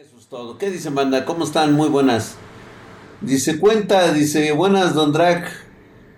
[0.00, 0.58] Eso es todo.
[0.58, 1.24] ¿Qué dice, manda?
[1.24, 1.72] ¿Cómo están?
[1.72, 2.36] Muy buenas.
[3.20, 5.48] Dice, cuenta, dice, buenas, Don Drag.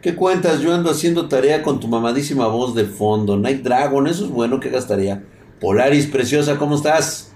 [0.03, 0.61] ¿Qué cuentas?
[0.61, 3.39] Yo ando haciendo tarea con tu mamadísima voz de fondo.
[3.39, 5.25] Night Dragon, eso es bueno, ¿qué gastaría?
[5.63, 7.33] Polaris, preciosa, ¿cómo estás?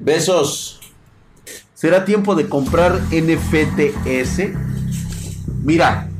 [0.00, 0.80] Besos.
[1.72, 4.40] ¿Será tiempo de comprar NFTS?
[5.62, 6.10] Mira,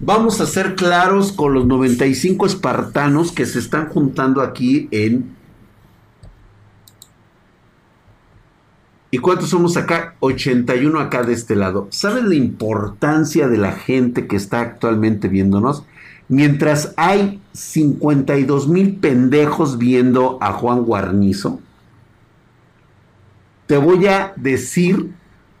[0.00, 5.37] vamos a ser claros con los 95 espartanos que se están juntando aquí en
[9.10, 10.14] ¿Y cuántos somos acá?
[10.20, 11.88] 81 acá de este lado.
[11.90, 15.84] ¿Saben la importancia de la gente que está actualmente viéndonos?
[16.28, 21.60] Mientras hay 52 mil pendejos viendo a Juan Guarnizo,
[23.66, 25.10] te voy a decir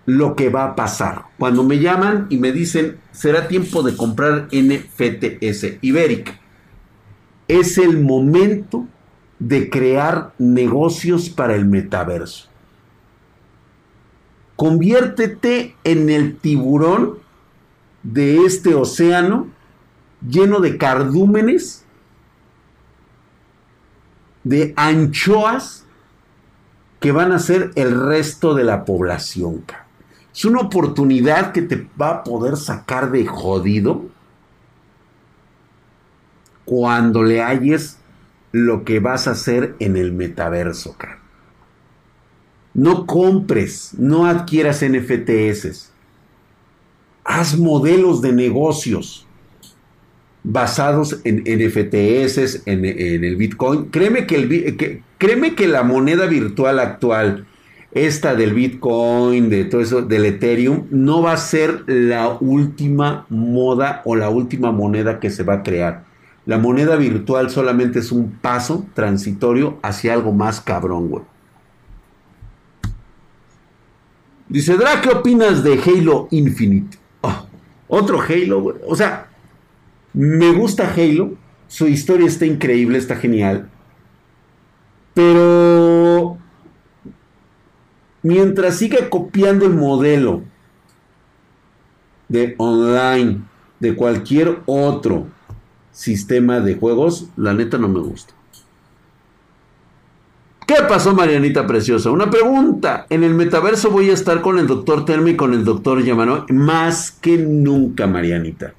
[0.04, 1.24] lo que va a pasar.
[1.38, 6.38] Cuando me llaman y me dicen, será tiempo de comprar NFTS Iberic.
[7.46, 8.86] Es el momento
[9.38, 12.48] de crear negocios para el metaverso.
[14.58, 17.20] Conviértete en el tiburón
[18.02, 19.46] de este océano
[20.28, 21.84] lleno de cardúmenes,
[24.42, 25.86] de anchoas
[26.98, 29.64] que van a ser el resto de la población.
[30.34, 34.06] Es una oportunidad que te va a poder sacar de jodido
[36.64, 37.98] cuando le halles
[38.50, 41.17] lo que vas a hacer en el metaverso, cara.
[42.74, 45.90] No compres, no adquieras NFTs.
[47.24, 49.26] Haz modelos de negocios
[50.44, 53.86] basados en NFTs, en, el Bitcoin.
[53.86, 57.46] Créeme que, el, créeme que la moneda virtual actual,
[57.92, 64.02] esta del Bitcoin, de todo eso, del Ethereum, no va a ser la última moda
[64.04, 66.04] o la última moneda que se va a crear.
[66.46, 71.24] La moneda virtual solamente es un paso transitorio hacia algo más cabrón, güey.
[74.48, 76.96] Dice, Dra, ¿qué opinas de Halo Infinite?
[77.20, 77.46] Oh,
[77.88, 78.76] otro Halo, güey.
[78.86, 79.28] O sea,
[80.14, 81.34] me gusta Halo.
[81.66, 83.68] Su historia está increíble, está genial.
[85.12, 86.38] Pero
[88.22, 90.44] mientras siga copiando el modelo
[92.28, 93.42] de online
[93.80, 95.26] de cualquier otro
[95.92, 98.37] sistema de juegos, la neta no me gusta.
[100.68, 102.10] ¿Qué pasó, Marianita Preciosa?
[102.10, 103.06] Una pregunta.
[103.08, 106.44] En el metaverso voy a estar con el doctor Termi y con el doctor Yamano.
[106.50, 108.74] Más que nunca, Marianita.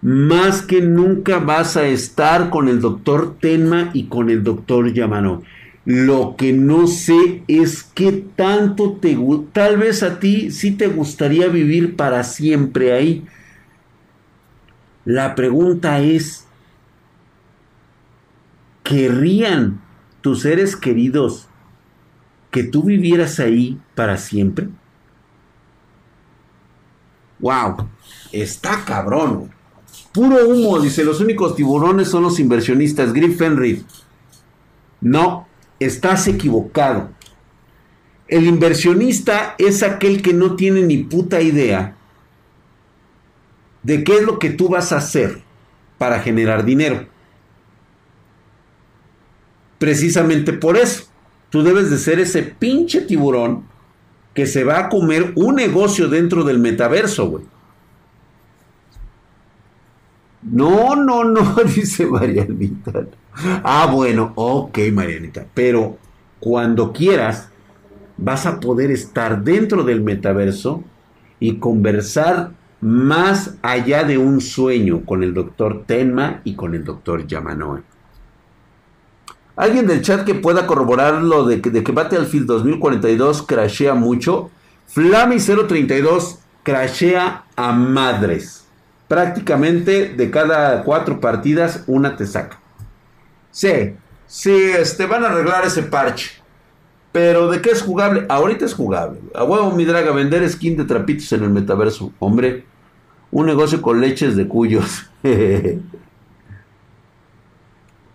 [0.00, 5.42] Más que nunca vas a estar con el doctor Tenma y con el doctor Yamano.
[5.84, 9.18] Lo que no sé es qué tanto te.
[9.52, 13.26] Tal vez a ti sí te gustaría vivir para siempre ahí.
[15.04, 16.46] La pregunta es,
[18.82, 19.84] ¿querrían
[20.26, 21.46] tus seres queridos
[22.50, 24.66] que tú vivieras ahí para siempre?
[27.38, 27.88] ¡Wow!
[28.32, 29.52] Está cabrón.
[30.12, 33.12] Puro humo, dice, los únicos tiburones son los inversionistas.
[33.12, 33.84] Griff Fenrir.
[35.00, 35.46] No,
[35.78, 37.10] estás equivocado.
[38.26, 41.96] El inversionista es aquel que no tiene ni puta idea
[43.84, 45.40] de qué es lo que tú vas a hacer
[45.98, 47.06] para generar dinero.
[49.78, 51.04] Precisamente por eso,
[51.50, 53.64] tú debes de ser ese pinche tiburón
[54.34, 57.44] que se va a comer un negocio dentro del metaverso, güey.
[60.42, 63.06] No, no, no, dice Marianita.
[63.34, 65.46] Ah, bueno, ok, Marianita.
[65.54, 65.98] Pero
[66.38, 67.50] cuando quieras,
[68.16, 70.84] vas a poder estar dentro del metaverso
[71.40, 77.26] y conversar más allá de un sueño con el doctor Tenma y con el doctor
[77.26, 77.82] Yamanoe.
[79.56, 84.50] ¿Alguien del chat que pueda corroborar lo de que, de que Battlefield 2042 crashea mucho?
[84.86, 88.66] Flamy 032 crashea a madres.
[89.08, 92.60] Prácticamente de cada cuatro partidas, una te saca.
[93.50, 93.94] Sí,
[94.26, 96.32] sí, este, van a arreglar ese parche.
[97.12, 98.26] Pero ¿de qué es jugable?
[98.28, 99.20] Ahorita es jugable.
[99.34, 102.12] A huevo mi draga, vender skin de trapitos en el metaverso.
[102.18, 102.66] Hombre,
[103.30, 105.06] un negocio con leches de cuyos.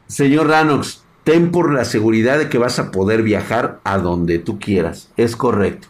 [0.07, 4.59] Señor Ranox, ten por la seguridad de que vas a poder viajar a donde tú
[4.59, 5.09] quieras.
[5.17, 5.87] Es correcto.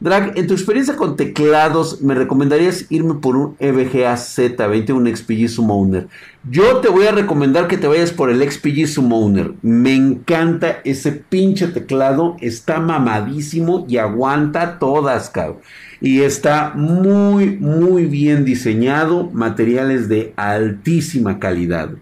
[0.00, 5.48] Drag, en tu experiencia con teclados, ¿me recomendarías irme por un EVGA Z20, un XPG
[5.48, 6.08] Summoner?
[6.50, 9.52] Yo te voy a recomendar que te vayas por el XPG Summoner.
[9.62, 15.60] Me encanta ese pinche teclado, está mamadísimo y aguanta todas, cabrón.
[16.02, 21.92] Y está muy, muy bien diseñado, materiales de altísima calidad.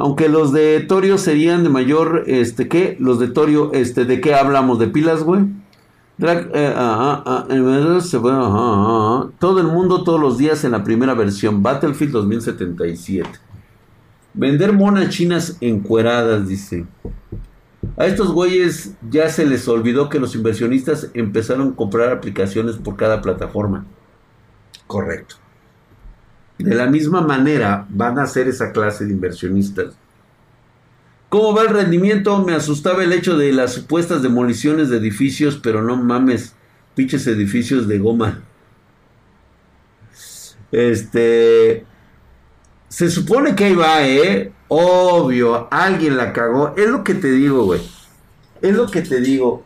[0.00, 2.96] Aunque los de Torio serían de mayor, este, ¿qué?
[2.98, 4.78] Los de Torio, este, ¿de qué hablamos?
[4.78, 5.42] ¿De pilas, güey?
[9.38, 13.28] Todo el mundo todos los días en la primera versión, Battlefield 2077.
[14.32, 16.86] Vender monas chinas encueradas, dice.
[17.98, 22.96] A estos güeyes ya se les olvidó que los inversionistas empezaron a comprar aplicaciones por
[22.96, 23.84] cada plataforma.
[24.86, 25.36] Correcto.
[26.62, 29.94] De la misma manera van a ser esa clase de inversionistas.
[31.28, 32.44] ¿Cómo va el rendimiento?
[32.44, 36.54] Me asustaba el hecho de las supuestas demoliciones de edificios, pero no mames,
[36.94, 38.42] pinches edificios de goma.
[40.72, 41.86] Este,
[42.88, 44.52] se supone que ahí va, ¿eh?
[44.68, 46.74] Obvio, alguien la cagó.
[46.76, 47.80] Es lo que te digo, güey.
[48.60, 49.64] Es lo que te digo.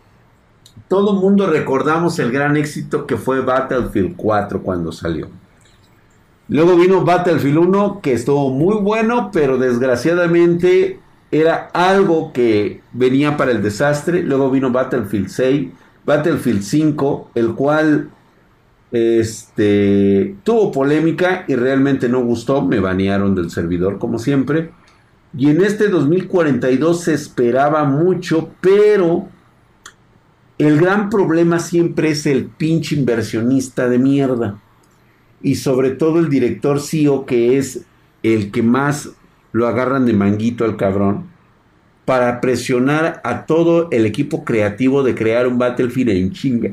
[0.89, 5.29] Todo mundo recordamos el gran éxito que fue Battlefield 4 cuando salió.
[6.49, 11.01] Luego vino Battlefield 1 que estuvo muy bueno, pero desgraciadamente
[11.31, 14.23] era algo que venía para el desastre.
[14.23, 15.69] Luego vino Battlefield 6,
[16.05, 18.11] Battlefield 5, el cual
[18.93, 24.71] este, tuvo polémica y realmente no gustó, me banearon del servidor como siempre.
[25.37, 29.27] Y en este 2042 se esperaba mucho, pero
[30.59, 34.61] el gran problema siempre es el pinche inversionista de mierda.
[35.45, 37.85] Y sobre todo el director CEO, que es
[38.25, 39.11] el que más
[39.53, 41.29] lo agarran de manguito al cabrón,
[42.05, 46.71] para presionar a todo el equipo creativo de crear un Battlefield en chinga.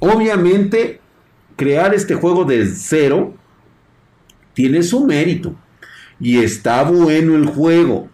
[0.00, 1.00] Obviamente,
[1.56, 3.34] crear este juego de cero
[4.54, 5.54] tiene su mérito.
[6.18, 8.08] Y está bueno el juego.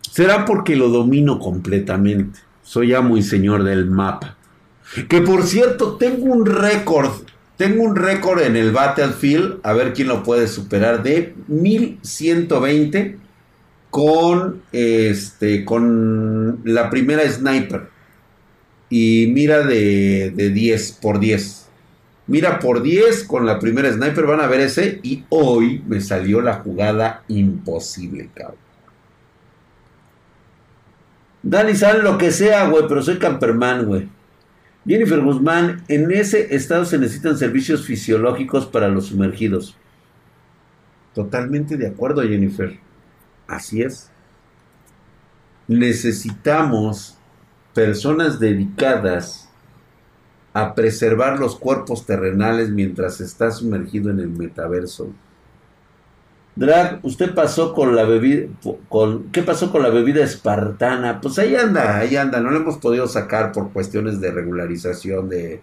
[0.00, 2.40] Será porque lo domino completamente.
[2.70, 4.36] Soy ya muy señor del mapa.
[5.08, 7.10] Que por cierto, tengo un récord.
[7.56, 9.58] Tengo un récord en el Battlefield.
[9.64, 11.02] A ver quién lo puede superar.
[11.02, 13.16] De 1120
[13.90, 15.64] con este.
[15.64, 17.88] con la primera sniper
[18.88, 21.66] y mira de, 10 por 10.
[22.28, 25.00] Mira por 10 con la primera sniper, van a ver ese.
[25.02, 28.69] Y hoy me salió la jugada imposible, cabrón.
[31.42, 34.08] Dani, sale lo que sea, güey, pero soy camperman, güey.
[34.86, 39.76] Jennifer Guzmán, en ese estado se necesitan servicios fisiológicos para los sumergidos.
[41.14, 42.78] Totalmente de acuerdo, Jennifer.
[43.46, 44.10] Así es.
[45.68, 47.18] Necesitamos
[47.74, 49.48] personas dedicadas
[50.52, 55.12] a preservar los cuerpos terrenales mientras está sumergido en el metaverso.
[56.56, 58.48] Drag, usted pasó con la bebida,
[58.88, 61.20] con, ¿qué pasó con la bebida espartana?
[61.20, 65.62] Pues ahí anda, ahí anda, no lo hemos podido sacar por cuestiones de regularización de,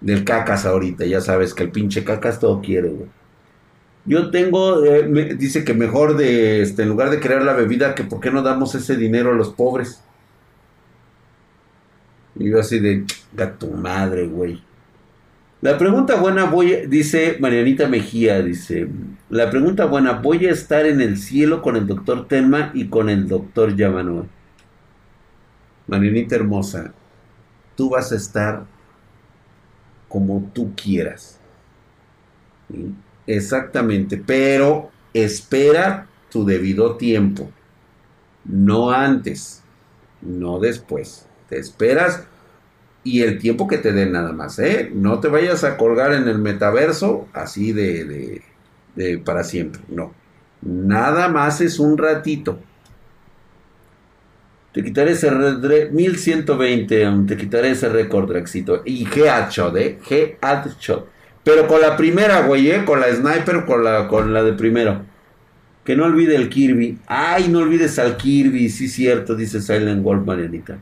[0.00, 3.08] del cacas ahorita, ya sabes que el pinche cacas todo quiere, güey.
[4.06, 8.04] Yo tengo, eh, dice que mejor de, este, en lugar de crear la bebida, que
[8.04, 10.02] por qué no damos ese dinero a los pobres.
[12.36, 14.62] Y yo así de, gato madre, güey.
[15.64, 18.86] La pregunta buena, voy, dice Marianita Mejía, dice,
[19.30, 23.08] la pregunta buena, voy a estar en el cielo con el doctor Tenma y con
[23.08, 24.26] el doctor Yamanoa.
[25.86, 26.92] Marianita hermosa,
[27.76, 28.66] tú vas a estar
[30.06, 31.40] como tú quieras.
[33.26, 37.50] Exactamente, pero espera tu debido tiempo,
[38.44, 39.62] no antes,
[40.20, 42.26] no después te esperas
[43.04, 44.90] y el tiempo que te den nada más, ¿eh?
[44.92, 48.42] No te vayas a colgar en el metaverso así de,
[48.96, 50.12] de, para siempre, no.
[50.62, 52.58] Nada más es un ratito.
[54.72, 58.82] Te quitaré ese 1120, te quitaré ese récord, Drexito.
[58.84, 59.98] Y headshot, ¿eh?
[60.10, 61.06] Headshot.
[61.44, 62.84] Pero con la primera, güey, ¿eh?
[62.84, 65.02] Con la sniper, con la, con la de primero.
[65.84, 66.98] Que no olvide el Kirby.
[67.06, 70.78] Ay, no olvides al Kirby, sí cierto, dice Silent Wolf, Marianita.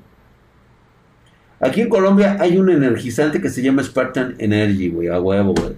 [1.62, 5.76] Aquí en Colombia hay un energizante que se llama Spartan Energy, güey, a huevo, güey.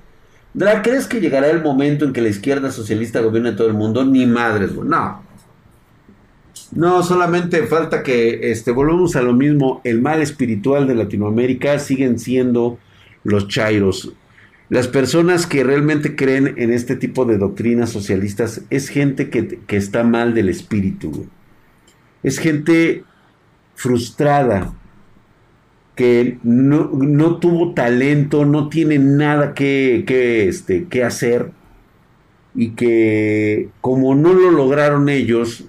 [0.82, 4.02] ¿crees que llegará el momento en que la izquierda socialista gobierne todo el mundo?
[4.02, 4.88] Ni madres, güey.
[4.88, 5.22] No.
[6.72, 9.82] No, solamente falta que este, volvamos a lo mismo.
[9.84, 12.78] El mal espiritual de Latinoamérica siguen siendo
[13.22, 14.14] los chairos.
[14.70, 19.76] Las personas que realmente creen en este tipo de doctrinas socialistas es gente que, que
[19.76, 21.10] está mal del espíritu.
[21.10, 21.28] Güey.
[22.22, 23.04] Es gente
[23.74, 24.72] frustrada,
[25.94, 31.52] que no, tuvo talento, no tiene nada que, que, este, que hacer
[32.54, 35.64] y que como no lo lograron ellos,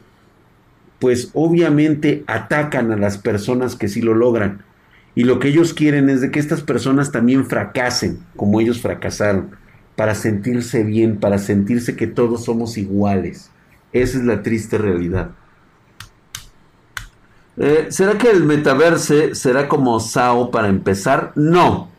[1.00, 4.64] pues obviamente atacan a las personas que sí lo logran.
[5.16, 9.64] Y lo que ellos quieren es de que estas personas también fracasen como ellos fracasaron.
[9.96, 13.50] para sentirse bien, para sentirse que todos somos iguales.
[13.94, 15.32] Esa es la triste realidad.
[17.58, 21.32] Eh, ¿Será que el metaverse será como SAO para empezar?
[21.36, 21.90] No.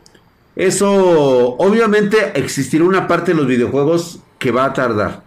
[0.55, 5.23] Eso, obviamente, existirá una parte de los videojuegos que va a tardar,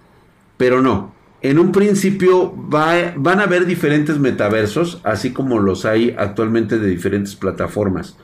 [0.56, 1.14] pero no.
[1.42, 7.34] En un principio van a haber diferentes metaversos, así como los hay actualmente de diferentes
[7.34, 8.16] plataformas.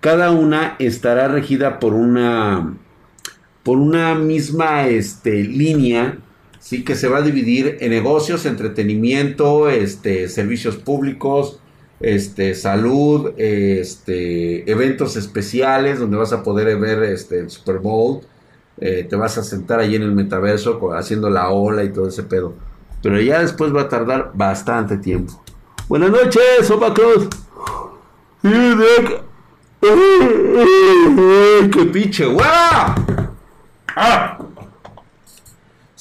[0.00, 2.74] Cada una estará regida por una,
[3.62, 6.18] por una misma este, línea,
[6.64, 11.60] sí que se va a dividir en negocios, entretenimiento, este, servicios públicos,
[12.00, 18.22] este, salud, este, eventos especiales donde vas a poder ver este, el Super Bowl.
[18.78, 22.22] Eh, te vas a sentar ahí en el metaverso haciendo la ola y todo ese
[22.22, 22.54] pedo.
[23.02, 25.44] Pero ya después va a tardar bastante tiempo.
[25.86, 27.28] Buenas noches, Opa Cruz.
[31.70, 32.24] ¡Qué pinche
[33.94, 34.38] ¡Ah!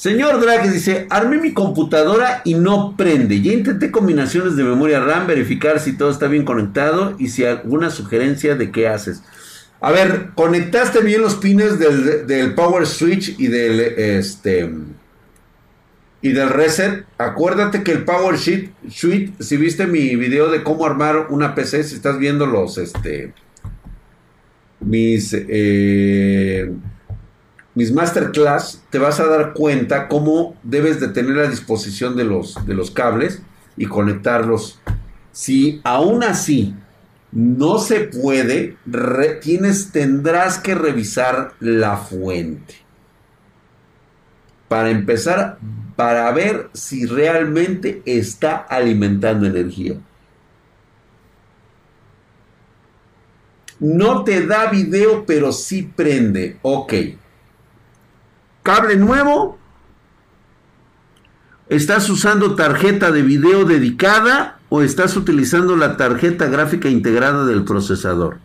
[0.04, 3.40] Señor Drake dice, armé mi computadora y no prende.
[3.40, 7.90] Ya intenté combinaciones de memoria RAM, verificar si todo está bien conectado y si alguna
[7.90, 9.24] sugerencia de qué haces.
[9.80, 14.70] A ver, conectaste bien los pines del, Power Switch y del este
[16.22, 17.06] y del reset.
[17.18, 21.82] Acuérdate que el Power Sheet, Suite, si viste mi video de cómo armar una PC,
[21.86, 23.34] si estás viendo los este
[24.82, 26.74] mis eh,
[27.76, 32.66] mis masterclass, te vas a dar cuenta cómo debes de tener a disposición de los,
[32.66, 33.42] de los cables
[33.76, 34.80] y conectarlos.
[35.32, 36.76] Si aún así
[37.32, 38.78] no se puede,
[39.42, 42.76] tienes, tendrás que revisar la fuente.
[44.68, 45.58] Para empezar,
[45.96, 49.96] para ver si realmente está alimentando energía.
[53.80, 56.58] No te da video, pero sí prende.
[56.62, 56.94] Ok.
[58.64, 59.58] Cable nuevo.
[61.68, 68.38] ¿Estás usando tarjeta de video dedicada o estás utilizando la tarjeta gráfica integrada del procesador?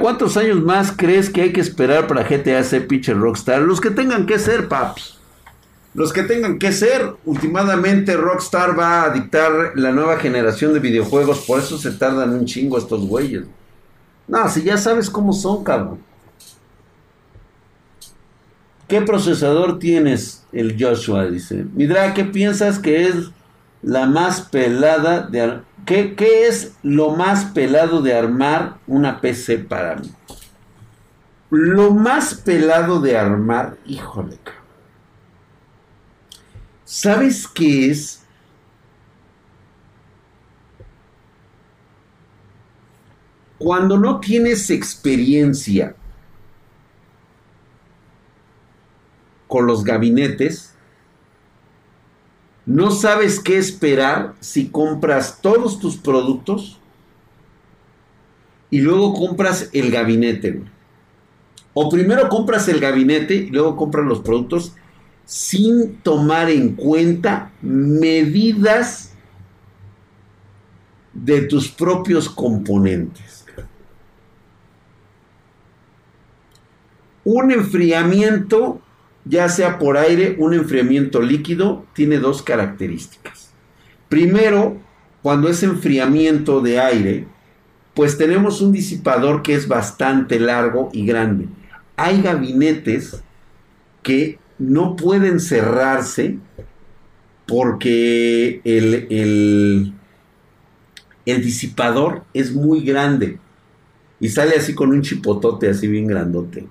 [0.00, 3.60] ¿Cuántos años más crees que hay que esperar para GTA C Pitcher Rockstar?
[3.60, 5.02] Los que tengan que ser, papi.
[5.92, 7.14] Los que tengan que ser.
[7.26, 11.44] Últimamente Rockstar va a dictar la nueva generación de videojuegos.
[11.46, 13.44] Por eso se tardan un chingo estos güeyes.
[14.28, 15.98] No, si ya sabes cómo son, cabrón.
[18.88, 20.44] ¿Qué procesador tienes?
[20.52, 21.66] El Joshua dice.
[21.74, 23.30] Midra, ¿qué piensas que es
[23.82, 25.60] la más pelada de...
[25.84, 30.10] ¿Qué, ¿Qué es lo más pelado de armar una PC para mí?
[31.50, 34.38] Lo más pelado de armar, híjole.
[36.84, 38.22] ¿Sabes qué es?
[43.58, 45.94] Cuando no tienes experiencia
[49.46, 50.74] con los gabinetes,
[52.66, 56.80] no sabes qué esperar si compras todos tus productos
[58.70, 60.62] y luego compras el gabinete.
[61.74, 64.72] O primero compras el gabinete y luego compras los productos
[65.24, 69.12] sin tomar en cuenta medidas
[71.12, 73.44] de tus propios componentes.
[77.24, 78.80] Un enfriamiento
[79.28, 83.50] ya sea por aire, un enfriamiento líquido, tiene dos características.
[84.08, 84.78] Primero,
[85.22, 87.26] cuando es enfriamiento de aire,
[87.94, 91.48] pues tenemos un disipador que es bastante largo y grande.
[91.96, 93.22] Hay gabinetes
[94.02, 96.38] que no pueden cerrarse
[97.46, 99.92] porque el, el,
[101.24, 103.38] el disipador es muy grande
[104.20, 106.66] y sale así con un chipotote así bien grandote.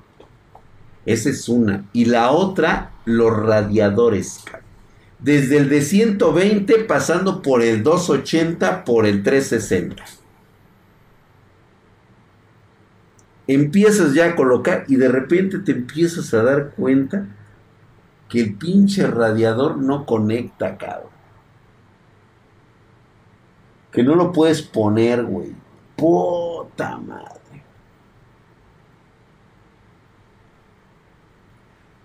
[1.05, 1.85] Esa es una.
[1.93, 4.43] Y la otra, los radiadores.
[5.19, 10.03] Desde el de 120 pasando por el 280, por el 360.
[13.47, 17.27] Empiezas ya a colocar y de repente te empiezas a dar cuenta
[18.27, 21.11] que el pinche radiador no conecta, cabrón.
[23.91, 25.53] Que no lo puedes poner, güey.
[25.95, 27.34] Puta madre.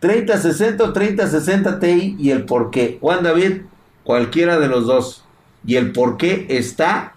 [0.01, 2.99] 3060 o 3060 Ti y el por qué.
[3.01, 3.63] Juan David,
[4.03, 5.25] cualquiera de los dos.
[5.65, 7.15] Y el por qué está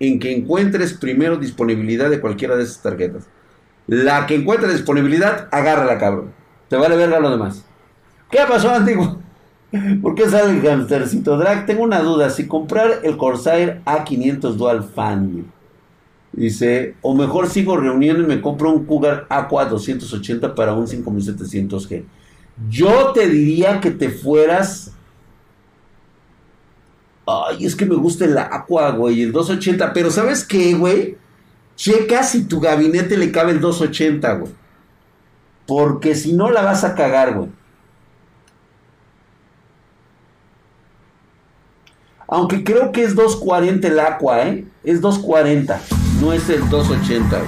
[0.00, 3.28] en que encuentres primero disponibilidad de cualquiera de esas tarjetas.
[3.86, 6.32] La que encuentre disponibilidad, agárrala, cabrón.
[6.68, 7.64] Te vale verga lo demás.
[8.30, 9.20] ¿Qué pasó, antiguo?
[10.02, 11.66] ¿Por qué sale el hamstercito drag?
[11.66, 12.30] Tengo una duda.
[12.30, 15.46] Si comprar el Corsair A500 Dual Fan,
[16.36, 22.04] Dice, o mejor sigo reuniendo y me compro un Cougar Aqua 280 para un 5700G.
[22.68, 24.92] Yo te diría que te fueras.
[27.26, 29.94] Ay, es que me gusta el Aqua, güey, el 280.
[29.94, 31.16] Pero ¿sabes qué, güey?
[31.74, 34.52] Checa si tu gabinete le cabe el 280, güey.
[35.66, 37.48] Porque si no la vas a cagar, güey.
[42.28, 44.66] Aunque creo que es 240 el Aqua, ¿eh?
[44.84, 45.80] Es 240,
[46.20, 47.42] no es el 280.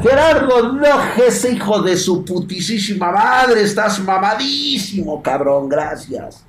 [0.00, 0.78] Gerardo
[1.26, 6.44] ese hijo de su putisísima madre, estás mamadísimo, cabrón, gracias.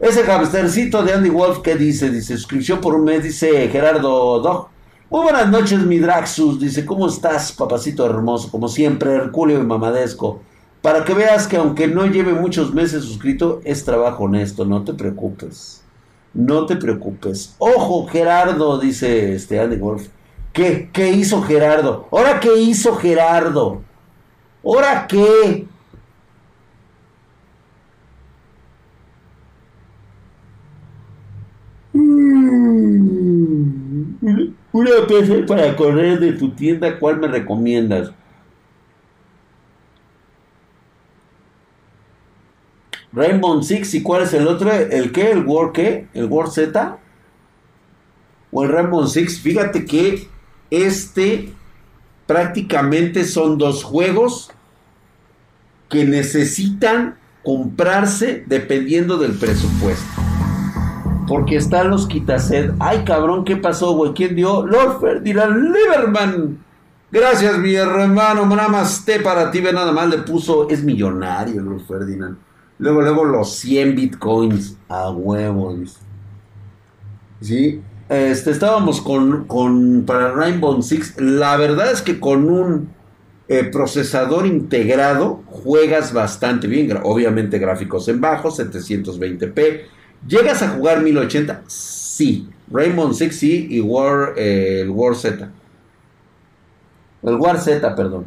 [0.00, 2.10] Ese hamstercito de Andy Wolf, ¿qué dice?
[2.10, 4.68] Dice, suscripción por un mes, dice Gerardo Dog.
[5.10, 6.58] Muy buenas noches, mi Draxus.
[6.58, 8.50] Dice, ¿cómo estás, papacito hermoso?
[8.50, 10.40] Como siempre, Herculeo y mamadesco.
[10.82, 14.94] Para que veas que aunque no lleve muchos meses suscrito, es trabajo honesto, no te
[14.94, 15.83] preocupes.
[16.34, 17.54] No te preocupes.
[17.58, 20.08] Ojo, Gerardo, dice este Andy Wolf.
[20.52, 20.90] ¿Qué?
[20.92, 22.08] ¿Qué hizo Gerardo?
[22.10, 23.82] ¿Ahora qué hizo Gerardo?
[24.64, 25.66] ¿Ahora qué?
[31.92, 32.54] Mm.
[34.72, 38.10] Una PC para correr de tu tienda, ¿cuál me recomiendas?
[43.14, 46.98] Rainbow Six y cuál es el otro, el qué, el War qué, el War Z
[48.50, 49.40] o el Rainbow Six.
[49.40, 50.28] Fíjate que
[50.70, 51.52] este
[52.26, 54.50] prácticamente son dos juegos
[55.88, 60.22] que necesitan comprarse dependiendo del presupuesto.
[61.28, 62.72] Porque están los quitased.
[62.80, 64.12] Ay, cabrón, ¿qué pasó, güey?
[64.12, 64.66] ¿Quién dio?
[64.66, 66.58] Lord Ferdinand Lieberman.
[67.10, 68.44] Gracias, mi hermano.
[68.44, 69.60] Namaste para ti.
[69.60, 70.68] Ve nada más le puso.
[70.68, 72.36] Es millonario, Lord Ferdinand.
[72.78, 75.98] Luego, luego los 100 bitcoins a huevos.
[77.40, 77.80] Sí.
[78.08, 81.20] Este, estábamos con, con para Rainbow Six.
[81.20, 82.88] La verdad es que con un
[83.48, 86.98] eh, procesador integrado juegas bastante bien.
[87.02, 89.82] Obviamente gráficos en bajo, 720p.
[90.26, 91.62] ¿Llegas a jugar 1080?
[91.66, 92.48] Sí.
[92.70, 95.50] Rainbow Six sí y War, eh, el War Z.
[97.22, 98.26] El War Z, perdón.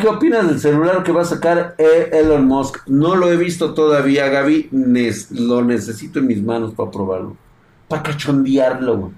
[0.00, 2.86] ¿Qué opinas del celular que va a sacar e- Elon Musk?
[2.86, 4.68] No lo he visto todavía, Gaby.
[5.30, 7.36] lo necesito en mis manos para probarlo.
[7.88, 9.12] Para cachondearlo.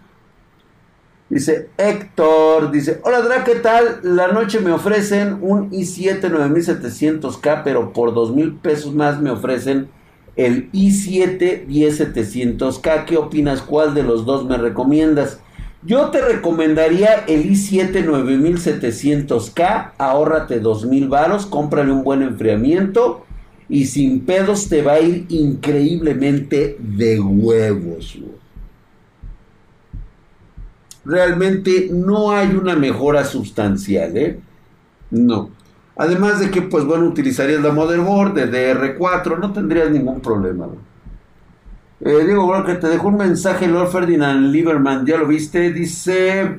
[1.29, 4.01] Dice Héctor, dice, hola Dra, ¿qué tal?
[4.03, 9.89] La noche me ofrecen un i7 9700K, pero por 2 mil pesos más me ofrecen
[10.37, 13.07] el i7 10700K.
[13.07, 13.63] ¿Qué opinas?
[13.63, 15.41] ¿Cuál de los dos me recomiendas?
[15.87, 23.27] Yo te recomendaría el i7 9700K, ahórrate 2000 varos, cómprale un buen enfriamiento
[23.69, 28.19] y sin pedos te va a ir increíblemente de huevos.
[31.05, 34.41] Realmente no hay una mejora sustancial, ¿eh?
[35.11, 35.51] No.
[35.97, 40.69] Además de que, pues bueno, utilizarías la motherboard de DR4, no tendrías ningún problema.
[42.01, 45.73] Eh, bueno, que te dejó un mensaje Lord Ferdinand Lieberman, ¿ya lo viste?
[45.73, 46.59] Dice,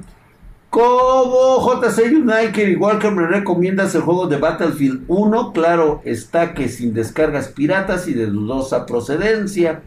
[0.69, 5.54] ¿cómo JC United, igual que me recomiendas el juego de Battlefield 1?
[5.54, 9.82] Claro, está que sin descargas piratas y de dudosa procedencia.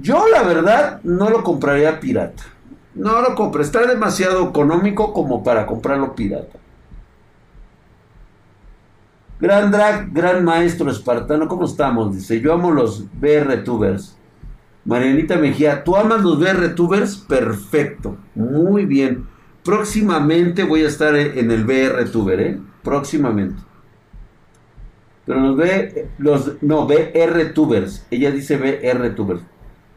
[0.00, 2.44] Yo la verdad no lo compraría pirata.
[2.94, 6.58] No lo compré, está demasiado económico como para comprarlo pirata.
[9.38, 12.14] Gran drag, gran maestro espartano, ¿cómo estamos?
[12.14, 14.16] Dice, yo amo los BR-tubers.
[14.86, 17.16] Marianita Mejía, ¿tú amas los VRTubers?
[17.16, 19.26] Perfecto, muy bien.
[19.64, 22.60] Próximamente voy a estar en el VRTuber, ¿eh?
[22.84, 23.60] Próximamente.
[25.24, 28.06] Pero los ve, los, no, VRTubers.
[28.12, 29.40] Ella dice VRTubers.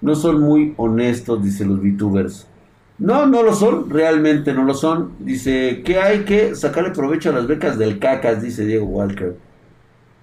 [0.01, 2.47] No son muy honestos, dice los VTubers.
[2.97, 5.11] No, no lo son, realmente no lo son.
[5.19, 9.35] Dice que hay que sacarle provecho a las becas del cacas, dice Diego Walker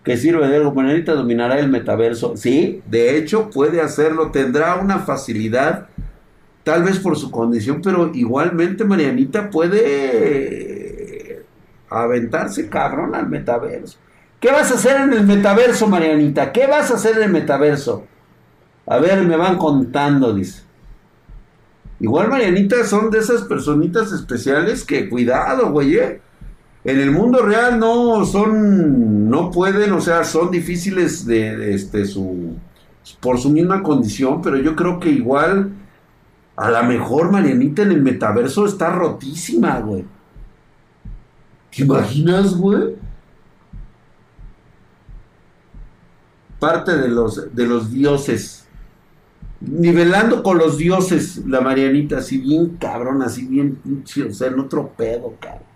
[0.07, 0.61] que sirve de.
[0.71, 2.37] Marianita dominará el metaverso.
[2.37, 5.89] Sí, de hecho puede hacerlo, tendrá una facilidad,
[6.63, 11.45] tal vez por su condición, pero igualmente Marianita puede
[11.91, 13.99] aventarse cabrón al metaverso.
[14.39, 16.53] ¿Qué vas a hacer en el metaverso, Marianita?
[16.53, 18.07] ¿Qué vas a hacer en el metaverso?
[18.87, 20.63] A ver, me van contando, dice.
[21.99, 25.97] Igual Marianita son de esas personitas especiales que cuidado, güey.
[25.97, 26.21] ¿eh?
[26.87, 32.55] En el mundo real no son, no pueden, o sea, son difíciles de, este, su,
[33.21, 35.73] por su misma condición, pero yo creo que igual,
[36.55, 40.05] a la mejor Marianita en el metaverso está rotísima, güey.
[41.75, 42.95] ¿Te imaginas, güey?
[46.61, 48.63] Parte de los, de los dioses
[49.61, 54.93] nivelando con los dioses la Marianita, así bien cabrón, así bien, o sea, en otro
[54.97, 55.76] pedo, cabrón.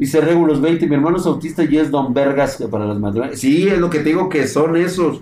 [0.00, 3.38] Dice Regulus 20, mi hermano es autista y es Don Vergas para las matrimonios.
[3.38, 5.20] Sí, es lo que te digo que son esos.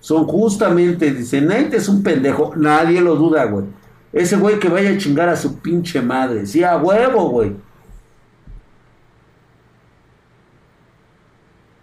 [0.00, 3.66] Son justamente, dice, Nate es un pendejo, nadie lo duda, güey.
[4.12, 6.44] Ese güey que vaya a chingar a su pinche madre.
[6.44, 7.52] Sí, a huevo, güey.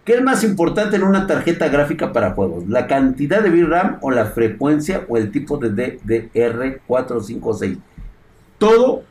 [0.04, 2.68] ¿Qué es más importante en una tarjeta gráfica para juegos?
[2.68, 7.78] ¿La cantidad de VRAM o la frecuencia o el tipo de DDR456?
[8.58, 9.04] Todo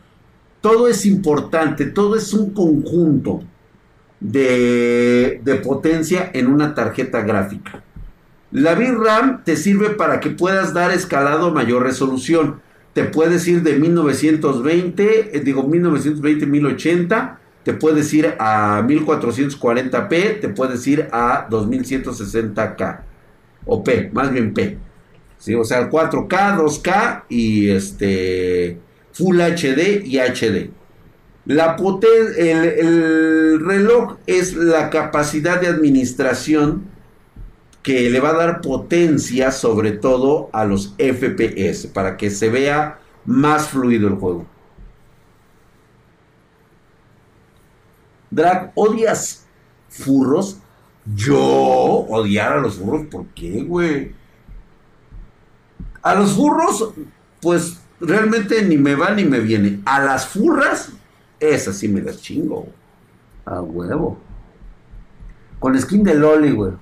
[0.64, 3.44] todo es importante, todo es un conjunto
[4.22, 7.84] de, potencia en una tarjeta gráfica.
[8.50, 12.62] La VRAM te sirve para que puedas dar escalado a mayor resolución.
[12.94, 20.48] Te puedes ir de 1920, eh, digo 1920, 1080, te puedes ir a 1440p, te
[20.48, 23.02] puedes ir a 2160k.
[23.66, 24.78] O P, más bien P.
[25.40, 25.56] ¿Sí?
[25.56, 28.80] O sea, 4K, 2K y este
[29.14, 30.72] Full HD y HD.
[31.46, 36.86] La el, el reloj es la capacidad de administración
[37.84, 43.00] que le va a dar potencia sobre todo a los FPS para que se vea
[43.26, 44.48] más fluido el juego.
[48.32, 49.46] Drag, ¿odias
[49.90, 50.58] furros?
[51.14, 54.16] Yo odiar a los furros, ¿por qué, güey?
[56.02, 56.94] A los furros,
[57.42, 59.80] pues realmente ni me va ni me viene.
[59.86, 60.92] A las furras,
[61.40, 62.68] esas sí me las chingo.
[63.46, 64.20] A huevo.
[65.60, 66.74] Con skin de Loli, güey.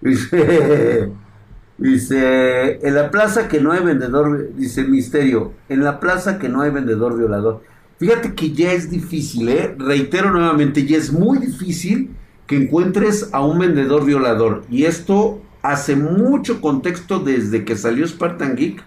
[0.00, 1.12] Dice,
[1.78, 6.62] dice, en la plaza que no hay vendedor, dice Misterio, en la plaza que no
[6.62, 7.62] hay vendedor violador.
[7.98, 9.76] Fíjate que ya es difícil, ¿eh?
[9.78, 12.16] Reitero nuevamente, ya es muy difícil
[12.48, 14.64] que encuentres a un vendedor violador.
[14.68, 18.84] Y esto hace mucho contexto desde que salió Spartan Geek,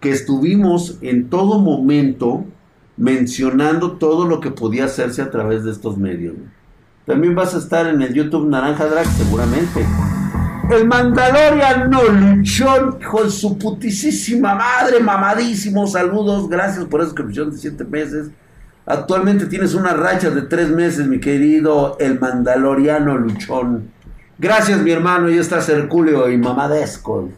[0.00, 2.44] que estuvimos en todo momento
[2.96, 6.34] mencionando todo lo que podía hacerse a través de estos medios.
[7.04, 9.86] También vas a estar en el YouTube Naranja Drag, seguramente.
[10.70, 15.86] El Mandalorian no luchón, hijo de su putisísima madre, mamadísimo.
[15.86, 18.30] Saludos, gracias por esa suscripción de 7 meses.
[18.84, 23.95] Actualmente tienes una racha de 3 meses, mi querido El Mandaloriano Luchón.
[24.38, 25.28] Gracias, mi hermano.
[25.30, 27.30] Ya está Herculeo y Mamadesco.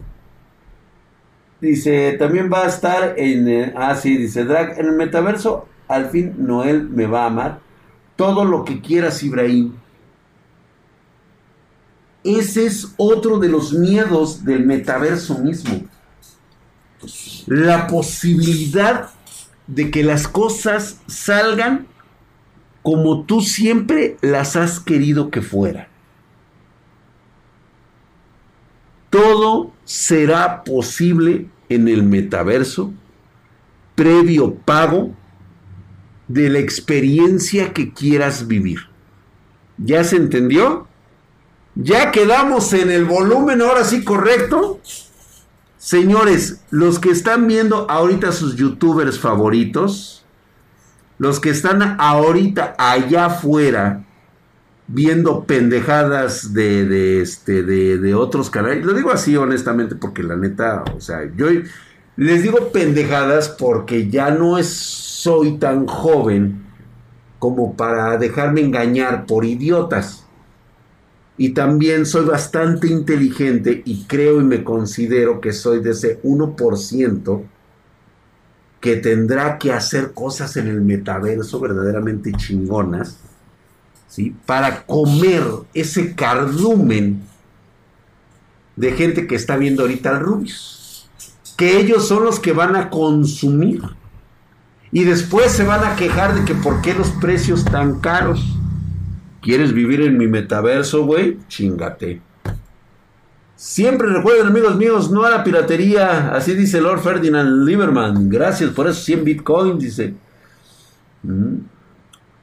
[1.60, 3.48] Dice, también va a estar en.
[3.48, 4.78] Eh, ah, sí, dice Drag.
[4.78, 7.60] En el metaverso, al fin Noel me va a amar.
[8.16, 9.74] Todo lo que quieras, Ibrahim.
[12.24, 15.80] Ese es otro de los miedos del metaverso mismo.
[17.46, 19.10] La posibilidad
[19.66, 21.86] de que las cosas salgan
[22.82, 25.87] como tú siempre las has querido que fueran.
[29.10, 32.92] Todo será posible en el metaverso
[33.94, 35.12] previo pago
[36.28, 38.80] de la experiencia que quieras vivir.
[39.78, 40.86] ¿Ya se entendió?
[41.74, 44.80] Ya quedamos en el volumen ahora sí correcto.
[45.78, 50.24] Señores, los que están viendo ahorita sus youtubers favoritos,
[51.18, 54.04] los que están ahorita allá afuera
[54.88, 58.84] viendo pendejadas de, de, este, de, de otros canales.
[58.84, 61.46] Lo digo así honestamente porque la neta, o sea, yo
[62.16, 66.64] les digo pendejadas porque ya no es, soy tan joven
[67.38, 70.24] como para dejarme engañar por idiotas.
[71.36, 77.42] Y también soy bastante inteligente y creo y me considero que soy de ese 1%
[78.80, 83.27] que tendrá que hacer cosas en el metaverso verdaderamente chingonas
[84.46, 85.42] para comer
[85.74, 87.22] ese cardumen
[88.76, 91.08] de gente que está viendo ahorita al Rubius.
[91.56, 93.82] Que ellos son los que van a consumir.
[94.92, 98.56] Y después se van a quejar de que por qué los precios tan caros.
[99.42, 101.38] ¿Quieres vivir en mi metaverso, güey?
[101.48, 102.22] Chingate.
[103.56, 106.30] Siempre recuerden, amigos míos, no a la piratería.
[106.30, 108.28] Así dice Lord Ferdinand Lieberman.
[108.28, 110.14] Gracias por esos 100 bitcoins, dice.
[111.24, 111.56] Mm.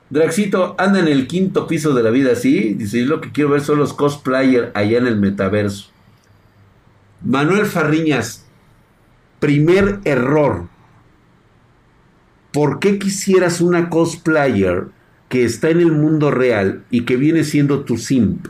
[0.09, 2.75] Draxito anda en el quinto piso de la vida, ¿sí?
[2.75, 5.89] Dice, lo que quiero ver son los cosplayers allá en el metaverso.
[7.23, 8.45] Manuel Farriñas,
[9.39, 10.67] primer error.
[12.51, 14.87] ¿Por qué quisieras una cosplayer
[15.27, 18.47] que está en el mundo real y que viene siendo tu simp?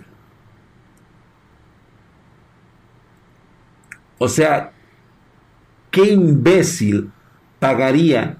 [4.17, 4.73] O sea,
[5.89, 7.11] ¿qué imbécil
[7.59, 8.37] pagaría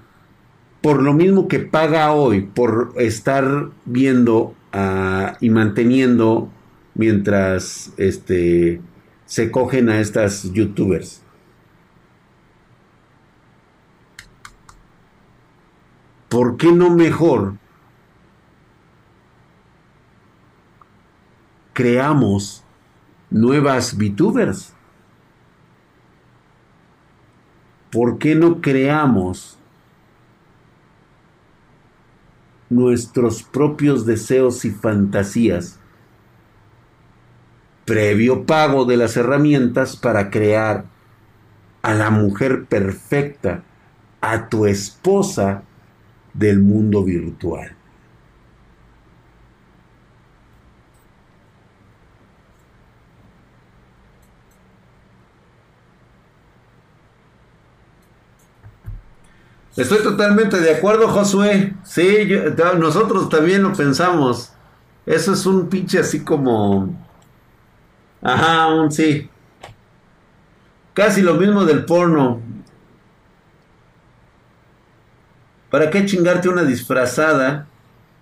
[0.86, 6.48] por lo mismo que paga hoy por estar viendo ah, y manteniendo
[6.94, 8.80] mientras este,
[9.24, 11.24] se cogen a estas youtubers.
[16.28, 17.54] ¿Por qué no mejor
[21.72, 22.62] creamos
[23.28, 24.72] nuevas VTubers?
[27.90, 29.55] ¿Por qué no creamos
[32.68, 35.78] nuestros propios deseos y fantasías
[37.86, 40.84] previo pago de las herramientas para crear
[41.82, 43.62] a la mujer perfecta,
[44.20, 45.62] a tu esposa
[46.34, 47.75] del mundo virtual.
[59.76, 61.74] Estoy totalmente de acuerdo, Josué.
[61.84, 62.28] Sí,
[62.78, 64.52] nosotros también lo pensamos.
[65.04, 66.96] Eso es un pinche así como...
[68.22, 69.28] Ajá, un sí.
[70.94, 72.40] Casi lo mismo del porno.
[75.70, 77.68] ¿Para qué chingarte una disfrazada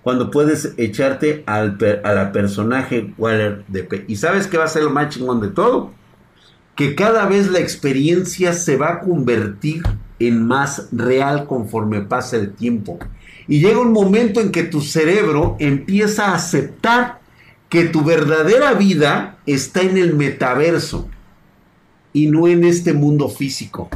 [0.02, 4.82] cuando puedes echarte al a la personaje Waller de ¿Y sabes qué va a ser
[4.82, 5.92] lo más chingón de todo?
[6.74, 9.84] Que cada vez la experiencia se va a convertir
[10.18, 12.98] en más real conforme pasa el tiempo.
[13.46, 17.20] Y llega un momento en que tu cerebro empieza a aceptar
[17.68, 21.08] que tu verdadera vida está en el metaverso
[22.12, 23.90] y no en este mundo físico.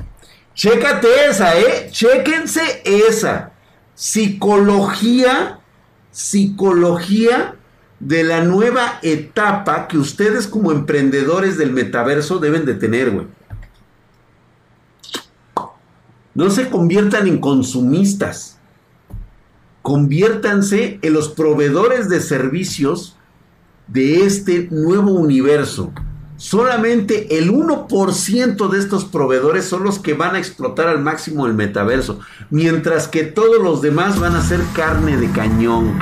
[0.55, 1.89] Chécate esa, ¿eh?
[1.91, 3.53] Chéquense esa.
[3.95, 5.61] Psicología,
[6.11, 7.55] psicología
[8.01, 13.27] de la nueva etapa que ustedes como emprendedores del metaverso deben de tener, güey.
[16.39, 18.59] No se conviertan en consumistas.
[19.83, 23.17] Conviértanse en los proveedores de servicios
[23.89, 25.93] de este nuevo universo
[26.39, 31.55] solamente el 1% de estos proveedores son los que van a explotar al máximo el
[31.55, 35.99] metaverso, mientras que todos los demás van a ser carne de cañón,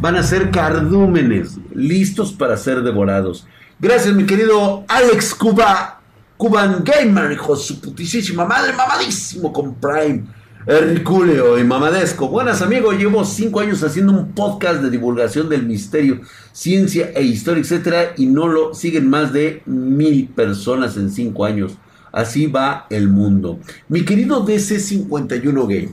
[0.00, 3.48] Van a ser cardúmenes, listos para ser devorados.
[3.80, 5.97] Gracias, mi querido Alex Cuba,
[6.38, 10.22] Cuban Gamer, hijo de su putísima madre, mamadísimo con Prime.
[10.64, 12.28] Herculeo y Mamadesco.
[12.28, 16.20] Buenas amigos, llevo cinco años haciendo un podcast de divulgación del misterio,
[16.52, 21.76] ciencia e historia, etcétera, y no lo siguen más de mil personas en cinco años.
[22.12, 23.58] Así va el mundo.
[23.88, 25.90] Mi querido DC51 Game,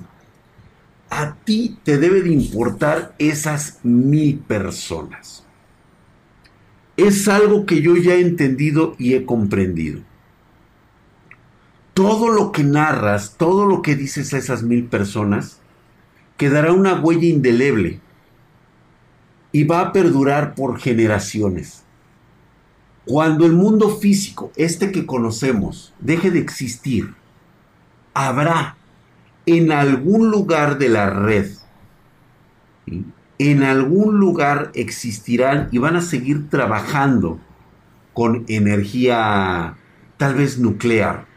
[1.10, 5.44] a ti te debe de importar esas mil personas.
[6.98, 10.02] Es algo que yo ya he entendido y he comprendido
[11.96, 15.62] todo lo que narras, todo lo que dices a esas mil personas,
[16.36, 18.02] quedará una huella indeleble
[19.54, 21.86] y va a perdurar por generaciones.
[23.06, 27.14] Cuando el mundo físico, este que conocemos, deje de existir,
[28.14, 28.76] habrá
[29.46, 31.50] en algún lugar de la red,
[33.40, 37.40] en algún lugar existirán y van a seguir trabajando
[38.14, 39.78] con energía
[40.18, 41.35] tal vez nuclear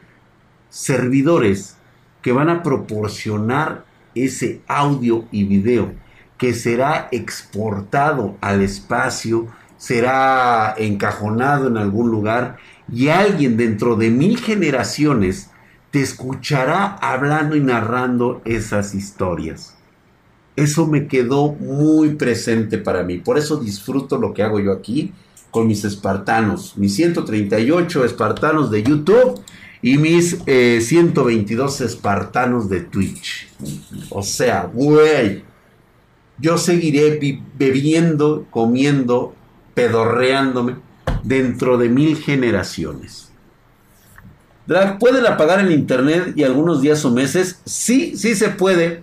[0.70, 1.76] servidores
[2.22, 5.92] que van a proporcionar ese audio y video
[6.37, 12.57] que será exportado al espacio, será encajonado en algún lugar
[12.92, 15.50] y alguien dentro de mil generaciones
[15.90, 19.76] te escuchará hablando y narrando esas historias.
[20.54, 25.12] Eso me quedó muy presente para mí, por eso disfruto lo que hago yo aquí
[25.50, 29.40] con mis espartanos, mis 138 espartanos de YouTube
[29.82, 33.48] y mis 122 eh, espartanos de Twitch.
[34.10, 35.44] O sea, güey,
[36.38, 39.34] yo seguiré bebiendo, comiendo,
[39.74, 40.76] pedorreándome
[41.22, 43.30] dentro de mil generaciones.
[44.66, 47.60] Drag, ¿pueden apagar el internet y algunos días o meses?
[47.64, 49.02] Sí, sí se puede.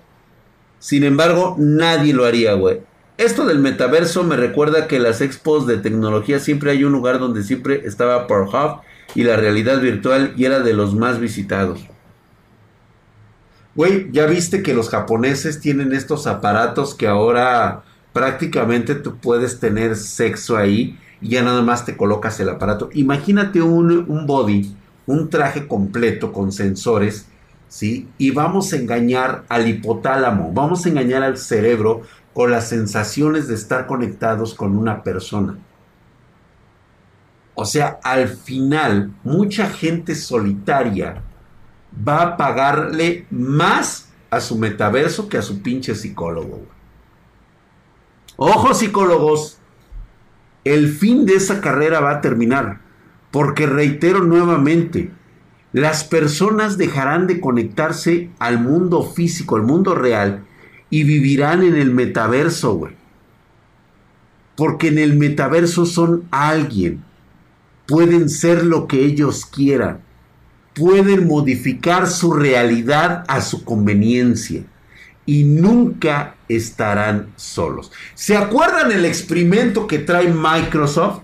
[0.79, 2.81] Sin embargo, nadie lo haría, güey.
[3.17, 7.43] Esto del metaverso me recuerda que las expos de tecnología siempre hay un lugar donde
[7.43, 8.81] siempre estaba Pornhub
[9.13, 11.87] y la realidad virtual y era de los más visitados.
[13.73, 19.95] Güey, ya viste que los japoneses tienen estos aparatos que ahora prácticamente tú puedes tener
[19.95, 22.89] sexo ahí y ya nada más te colocas el aparato.
[22.93, 24.75] Imagínate un, un body,
[25.05, 27.27] un traje completo con sensores,
[27.69, 28.09] ¿sí?
[28.17, 32.01] Y vamos a engañar al hipotálamo, vamos a engañar al cerebro
[32.35, 35.57] con las sensaciones de estar conectados con una persona.
[37.53, 41.23] O sea, al final, mucha gente solitaria
[42.05, 46.65] va a pagarle más a su metaverso que a su pinche psicólogo.
[48.35, 49.59] Ojo psicólogos,
[50.65, 52.81] el fin de esa carrera va a terminar,
[53.31, 55.13] porque reitero nuevamente,
[55.71, 60.43] las personas dejarán de conectarse al mundo físico, al mundo real,
[60.89, 62.93] y vivirán en el metaverso, güey.
[64.55, 67.03] Porque en el metaverso son alguien.
[67.87, 69.99] Pueden ser lo que ellos quieran.
[70.73, 74.63] Pueden modificar su realidad a su conveniencia.
[75.25, 77.91] Y nunca estarán solos.
[78.13, 81.21] ¿Se acuerdan el experimento que trae Microsoft?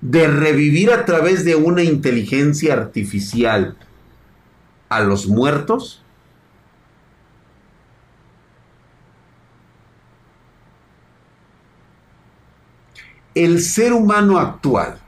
[0.00, 3.76] De revivir a través de una inteligencia artificial
[4.88, 6.02] a los muertos.
[13.36, 14.98] El ser humano actual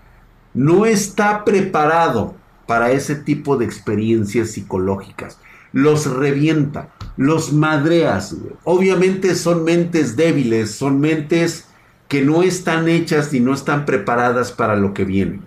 [0.53, 2.37] no está preparado
[2.67, 5.39] para ese tipo de experiencias psicológicas.
[5.73, 8.37] Los revienta, los madreas.
[8.65, 11.69] Obviamente son mentes débiles, son mentes
[12.07, 15.41] que no están hechas y no están preparadas para lo que viene.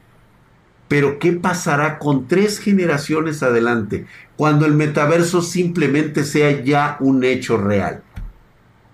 [0.88, 7.58] Pero ¿qué pasará con tres generaciones adelante cuando el metaverso simplemente sea ya un hecho
[7.58, 8.02] real?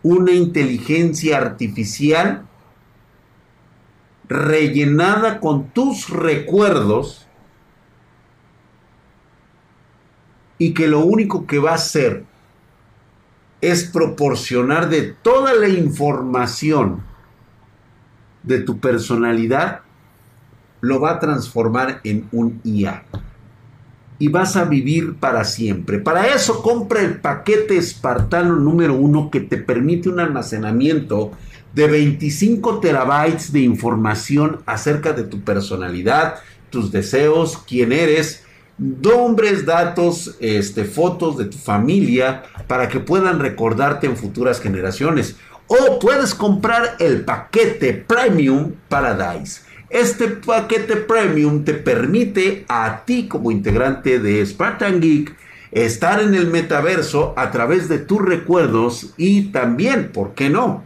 [0.03, 2.46] Una inteligencia artificial
[4.29, 7.27] rellenada con tus recuerdos
[10.57, 12.25] y que lo único que va a hacer
[13.61, 17.01] es proporcionar de toda la información
[18.43, 19.81] de tu personalidad,
[20.81, 23.03] lo va a transformar en un IA.
[24.19, 25.99] Y vas a vivir para siempre.
[25.99, 31.31] Para eso compra el paquete espartano número uno que te permite un almacenamiento
[31.73, 36.35] de 25 terabytes de información acerca de tu personalidad,
[36.69, 38.43] tus deseos, quién eres,
[38.77, 45.35] nombres, datos, este, fotos de tu familia para que puedan recordarte en futuras generaciones.
[45.67, 49.61] O puedes comprar el paquete Premium Paradise.
[49.89, 55.35] Este paquete Premium te permite a ti como integrante de Spartan Geek
[55.71, 60.85] estar en el metaverso a través de tus recuerdos y también, ¿por qué no?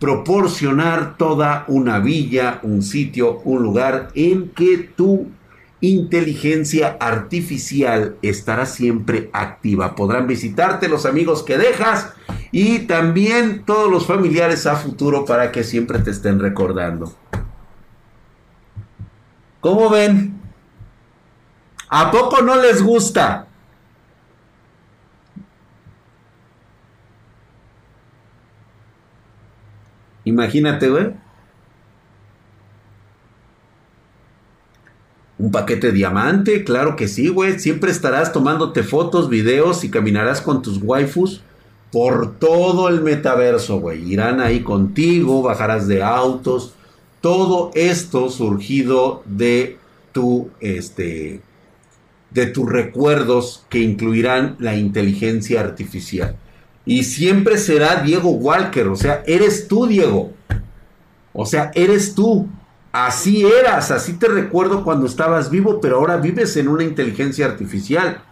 [0.00, 5.28] Proporcionar toda una villa, un sitio, un lugar en que tu
[5.82, 9.94] inteligencia artificial estará siempre activa.
[9.94, 12.14] Podrán visitarte los amigos que dejas
[12.50, 17.14] y también todos los familiares a futuro para que siempre te estén recordando.
[19.60, 20.40] ¿Cómo ven?
[21.90, 23.49] ¿A poco no les gusta?
[30.24, 31.14] Imagínate, güey.
[35.38, 37.58] Un paquete diamante, claro que sí, güey.
[37.58, 41.42] Siempre estarás tomándote fotos, videos y caminarás con tus waifus
[41.90, 44.12] por todo el metaverso, güey.
[44.12, 46.74] Irán ahí contigo, bajarás de autos.
[47.20, 49.78] Todo esto surgido de
[50.12, 51.40] tu, este,
[52.30, 56.36] de tus recuerdos que incluirán la inteligencia artificial.
[56.84, 58.88] Y siempre será Diego Walker.
[58.88, 60.32] O sea, eres tú, Diego.
[61.32, 62.48] O sea, eres tú.
[62.92, 68.22] Así eras, así te recuerdo cuando estabas vivo, pero ahora vives en una inteligencia artificial.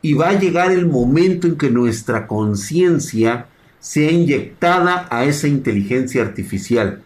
[0.00, 3.46] Y va a llegar el momento en que nuestra conciencia
[3.78, 7.02] sea inyectada a esa inteligencia artificial.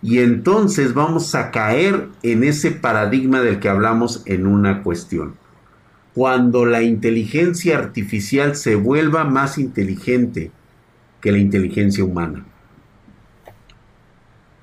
[0.00, 5.34] Y entonces vamos a caer en ese paradigma del que hablamos en una cuestión
[6.18, 10.50] cuando la inteligencia artificial se vuelva más inteligente
[11.20, 12.44] que la inteligencia humana.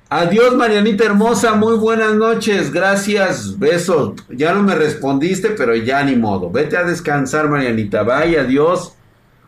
[0.09, 4.15] Adiós, Marianita hermosa, muy buenas noches, gracias, besos.
[4.27, 6.51] Ya no me respondiste, pero ya ni modo.
[6.51, 8.93] Vete a descansar, Marianita, vaya, adiós.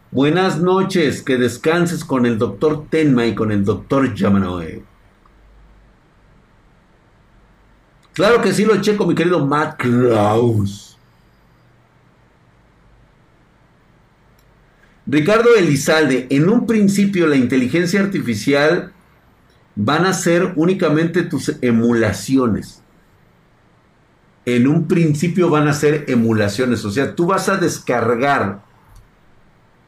[0.09, 4.81] Buenas noches, que descanses con el doctor Tenma y con el doctor Yamanoe.
[8.13, 10.86] Claro que sí lo checo, mi querido Matt Klaus.
[15.07, 18.91] Ricardo Elizalde, en un principio la inteligencia artificial
[19.75, 22.81] van a ser únicamente tus emulaciones.
[24.45, 28.61] En un principio van a ser emulaciones, o sea, tú vas a descargar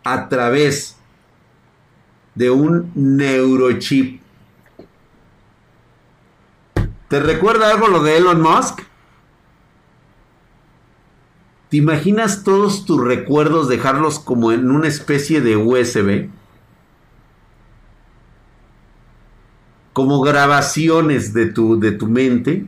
[0.03, 0.95] a través
[2.35, 4.21] de un neurochip.
[7.09, 8.88] ¿Te recuerda algo lo de Elon Musk?
[11.69, 16.29] ¿Te imaginas todos tus recuerdos dejarlos como en una especie de USB?
[19.93, 22.65] Como grabaciones de tu, de tu mente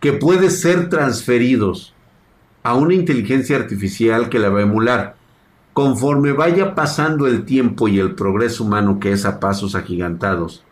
[0.00, 1.94] que pueden ser transferidos
[2.62, 5.16] a una inteligencia artificial que la va a emular.
[5.72, 10.64] conforme vaya pasando el tiempo y el progreso humano que es a pasos agigantados,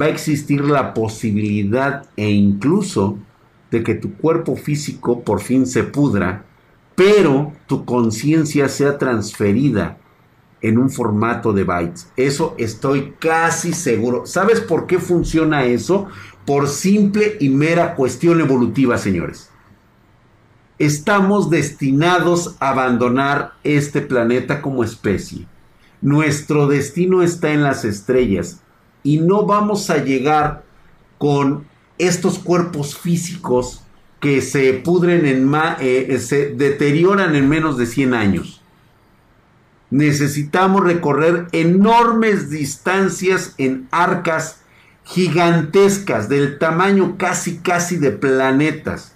[0.00, 3.18] va a existir la posibilidad e incluso
[3.72, 6.44] de que tu cuerpo físico por fin se pudra,
[6.94, 9.96] pero tu conciencia sea transferida
[10.60, 12.12] en un formato de bytes.
[12.16, 14.26] Eso estoy casi seguro.
[14.26, 16.06] ¿Sabes por qué funciona eso?
[16.46, 19.50] Por simple y mera cuestión evolutiva, señores.
[20.78, 25.46] Estamos destinados a abandonar este planeta como especie.
[26.02, 28.60] Nuestro destino está en las estrellas
[29.02, 30.64] y no vamos a llegar
[31.16, 31.71] con
[32.06, 33.82] estos cuerpos físicos
[34.20, 35.50] que se pudren en
[35.80, 38.62] eh, se deterioran en menos de 100 años
[39.92, 44.62] necesitamos recorrer enormes distancias en arcas
[45.04, 49.12] gigantescas del tamaño casi casi de planetas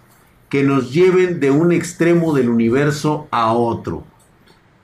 [0.51, 4.05] que nos lleven de un extremo del universo a otro.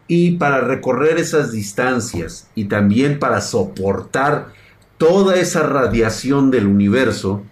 [0.09, 4.49] Y para recorrer esas distancias y también para soportar
[4.97, 7.43] toda esa radiación del universo,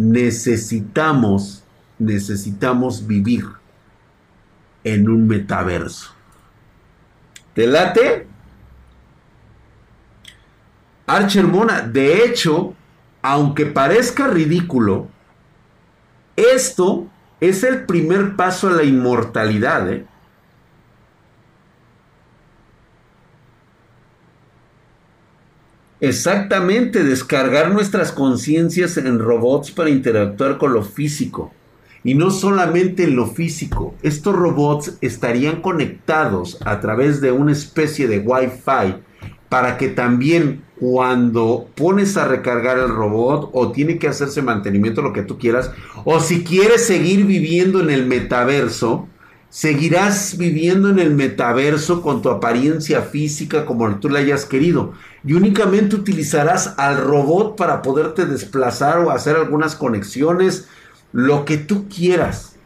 [0.00, 1.62] necesitamos
[1.98, 3.44] necesitamos vivir
[4.82, 6.14] en un metaverso.
[7.54, 8.26] ¿Te late?
[11.06, 12.74] Archer Mona, de hecho,
[13.20, 15.08] aunque parezca ridículo,
[16.36, 17.06] esto
[17.40, 19.92] es el primer paso a la inmortalidad.
[19.92, 20.06] ¿eh?
[26.00, 31.52] Exactamente, descargar nuestras conciencias en robots para interactuar con lo físico.
[32.02, 38.08] Y no solamente en lo físico, estos robots estarían conectados a través de una especie
[38.08, 38.96] de Wi-Fi
[39.50, 45.12] para que también cuando pones a recargar el robot o tiene que hacerse mantenimiento, lo
[45.12, 45.70] que tú quieras,
[46.04, 49.06] o si quieres seguir viviendo en el metaverso,
[49.50, 54.94] seguirás viviendo en el metaverso con tu apariencia física como tú la hayas querido.
[55.24, 60.68] Y únicamente utilizarás al robot para poderte desplazar o hacer algunas conexiones
[61.12, 62.56] lo que tú quieras.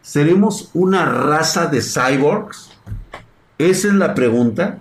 [0.00, 2.70] ¿Seremos una raza de cyborgs?
[3.58, 4.78] Esa es la pregunta.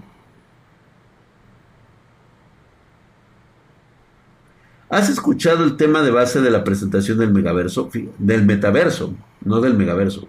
[4.88, 7.89] ¿Has escuchado el tema de base de la presentación del megaverso?
[8.19, 10.28] Del metaverso, no del megaverso.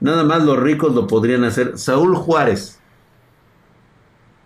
[0.00, 1.78] Nada más los ricos lo podrían hacer.
[1.78, 2.78] Saúl Juárez.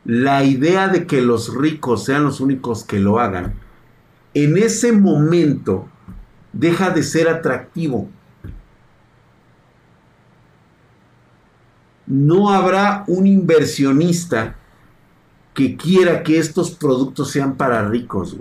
[0.05, 3.55] La idea de que los ricos sean los únicos que lo hagan,
[4.35, 5.89] en ese momento
[6.53, 8.09] deja de ser atractivo.
[12.07, 14.57] No habrá un inversionista
[15.55, 18.37] que quiera que estos productos sean para ricos.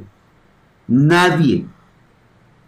[0.87, 1.67] Nadie.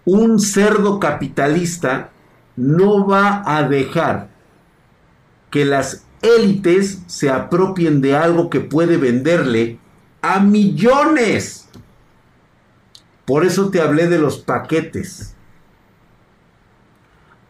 [0.06, 2.12] Un cerdo capitalista
[2.56, 4.33] no va a dejar
[5.54, 9.78] que las élites se apropien de algo que puede venderle
[10.20, 11.70] a millones.
[13.24, 15.36] Por eso te hablé de los paquetes.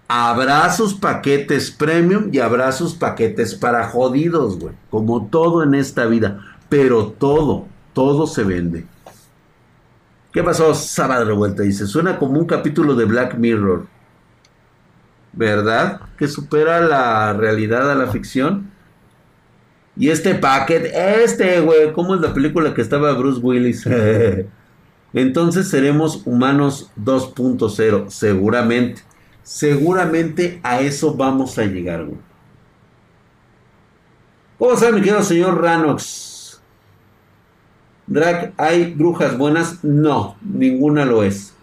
[0.10, 4.76] Habrá sus paquetes premium y habrá sus paquetes para jodidos, güey.
[4.90, 6.42] Como todo en esta vida.
[6.68, 8.86] Pero todo, todo se vende.
[10.34, 11.64] ¿Qué pasó, Sábado Revuelta?
[11.64, 13.93] Dice, suena como un capítulo de Black Mirror.
[15.34, 16.02] ¿Verdad?
[16.18, 18.72] Que supera la realidad a la ficción.
[19.96, 23.88] Y este paquete, este, güey, ¿cómo es la película que estaba Bruce Willis?
[25.14, 29.02] Entonces seremos humanos 2.0, seguramente.
[29.44, 32.20] Seguramente a eso vamos a llegar, güey.
[34.58, 36.62] ¿Cómo sabe, mi querido señor Ranox?
[38.08, 39.84] Drag, ¿hay brujas buenas?
[39.84, 41.54] No, ninguna lo es.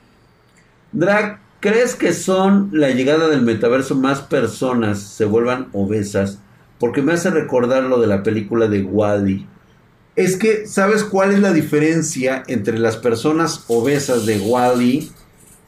[0.93, 6.39] Drag, ¿crees que son la llegada del metaverso más personas se vuelvan obesas?
[6.79, 9.47] Porque me hace recordar lo de la película de Wally.
[10.17, 15.11] Es que, ¿sabes cuál es la diferencia entre las personas obesas de Wally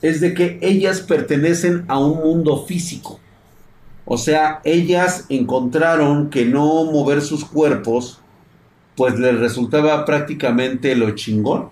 [0.03, 3.21] es de que ellas pertenecen a un mundo físico.
[4.05, 8.21] O sea, ellas encontraron que no mover sus cuerpos,
[8.97, 11.71] pues les resultaba prácticamente lo chingón.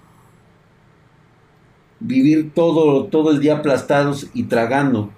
[2.01, 5.11] Vivir todo, todo el día aplastados y tragando.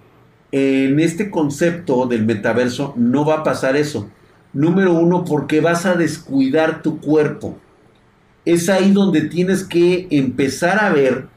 [0.51, 4.11] En este concepto del metaverso no va a pasar eso.
[4.53, 7.57] Número uno, porque vas a descuidar tu cuerpo.
[8.45, 11.33] Es ahí donde tienes que empezar a ver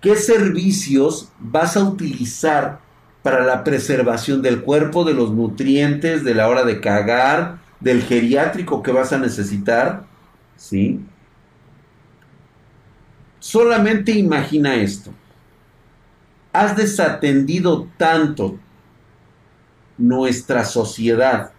[0.00, 2.80] ¿Qué servicios vas a utilizar
[3.22, 8.82] para la preservación del cuerpo, de los nutrientes, de la hora de cagar, del geriátrico
[8.82, 10.04] que vas a necesitar?
[10.56, 11.00] ¿Sí?
[13.40, 15.12] Solamente imagina esto.
[16.52, 18.58] Has desatendido tanto
[19.96, 21.52] nuestra sociedad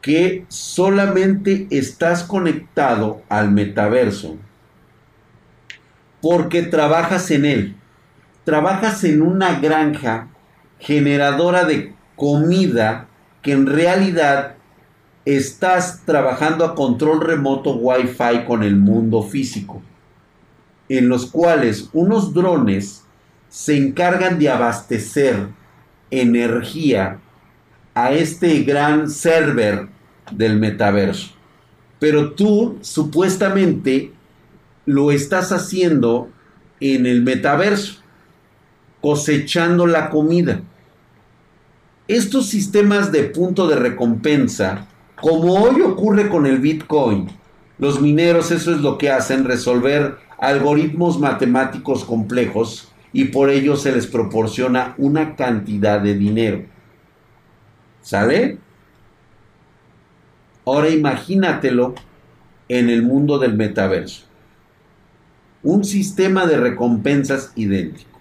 [0.00, 4.36] que solamente estás conectado al metaverso
[6.20, 7.76] porque trabajas en él.
[8.44, 10.28] Trabajas en una granja
[10.78, 13.08] generadora de comida
[13.42, 14.56] que en realidad
[15.24, 19.82] estás trabajando a control remoto Wi-Fi con el mundo físico,
[20.88, 23.04] en los cuales unos drones
[23.48, 25.48] se encargan de abastecer
[26.10, 27.20] energía
[27.94, 29.88] a este gran server
[30.30, 31.30] del metaverso.
[31.98, 34.12] Pero tú supuestamente
[34.84, 36.28] lo estás haciendo
[36.80, 38.02] en el metaverso,
[39.00, 40.60] cosechando la comida.
[42.08, 44.86] Estos sistemas de punto de recompensa,
[45.20, 47.28] como hoy ocurre con el Bitcoin,
[47.78, 53.92] los mineros eso es lo que hacen, resolver algoritmos matemáticos complejos y por ello se
[53.92, 56.64] les proporciona una cantidad de dinero.
[58.02, 58.58] ¿Sale?
[60.66, 61.94] Ahora imagínatelo
[62.68, 64.24] en el mundo del metaverso.
[65.62, 68.18] Un sistema de recompensas idéntico.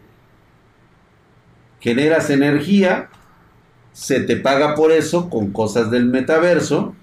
[1.79, 3.09] Generas energía,
[3.93, 6.95] se te paga por eso con cosas del metaverso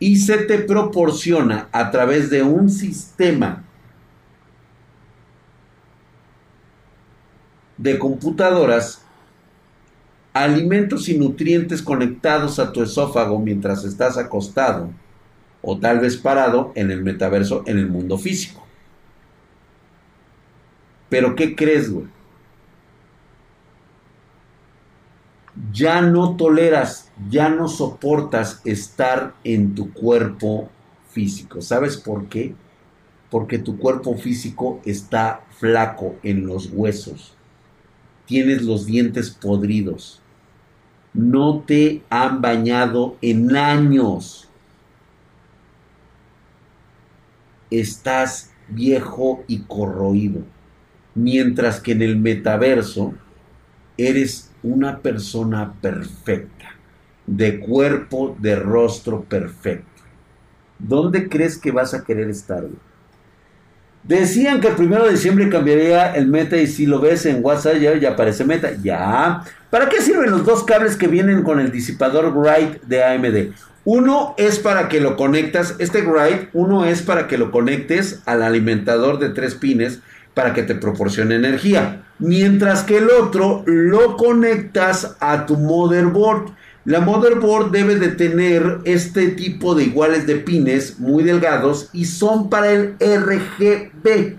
[0.00, 3.64] y se te proporciona a través de un sistema
[7.76, 9.04] de computadoras
[10.32, 14.90] alimentos y nutrientes conectados a tu esófago mientras estás acostado
[15.62, 18.66] o tal vez parado en el metaverso, en el mundo físico.
[21.08, 22.06] Pero ¿qué crees, güey?
[25.72, 30.68] Ya no toleras, ya no soportas estar en tu cuerpo
[31.10, 31.60] físico.
[31.60, 32.54] ¿Sabes por qué?
[33.30, 37.34] Porque tu cuerpo físico está flaco en los huesos.
[38.26, 40.22] Tienes los dientes podridos
[41.18, 44.48] no te han bañado en años.
[47.70, 50.42] Estás viejo y corroído.
[51.14, 53.14] Mientras que en el metaverso
[53.96, 56.74] eres una persona perfecta,
[57.26, 60.02] de cuerpo, de rostro perfecto.
[60.78, 62.64] ¿Dónde crees que vas a querer estar?
[64.04, 67.76] Decían que el primero de diciembre cambiaría el meta y si lo ves en WhatsApp
[67.76, 68.70] ya, aparece meta.
[68.82, 69.42] Ya.
[69.70, 73.52] ¿Para qué sirven los dos cables que vienen con el disipador Wright de AMD?
[73.84, 78.42] Uno es para que lo conectas, este Wright, uno es para que lo conectes al
[78.42, 80.00] alimentador de tres pines
[80.38, 82.04] para que te proporcione energía.
[82.20, 86.52] Mientras que el otro lo conectas a tu motherboard.
[86.84, 92.48] La motherboard debe de tener este tipo de iguales de pines muy delgados y son
[92.50, 94.36] para el RGB.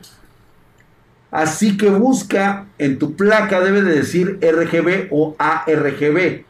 [1.32, 6.46] Así que busca en tu placa, debe de decir RGB o ARGB.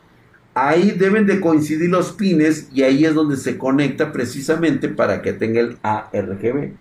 [0.53, 5.33] Ahí deben de coincidir los pines y ahí es donde se conecta precisamente para que
[5.33, 6.73] tenga el ARGB.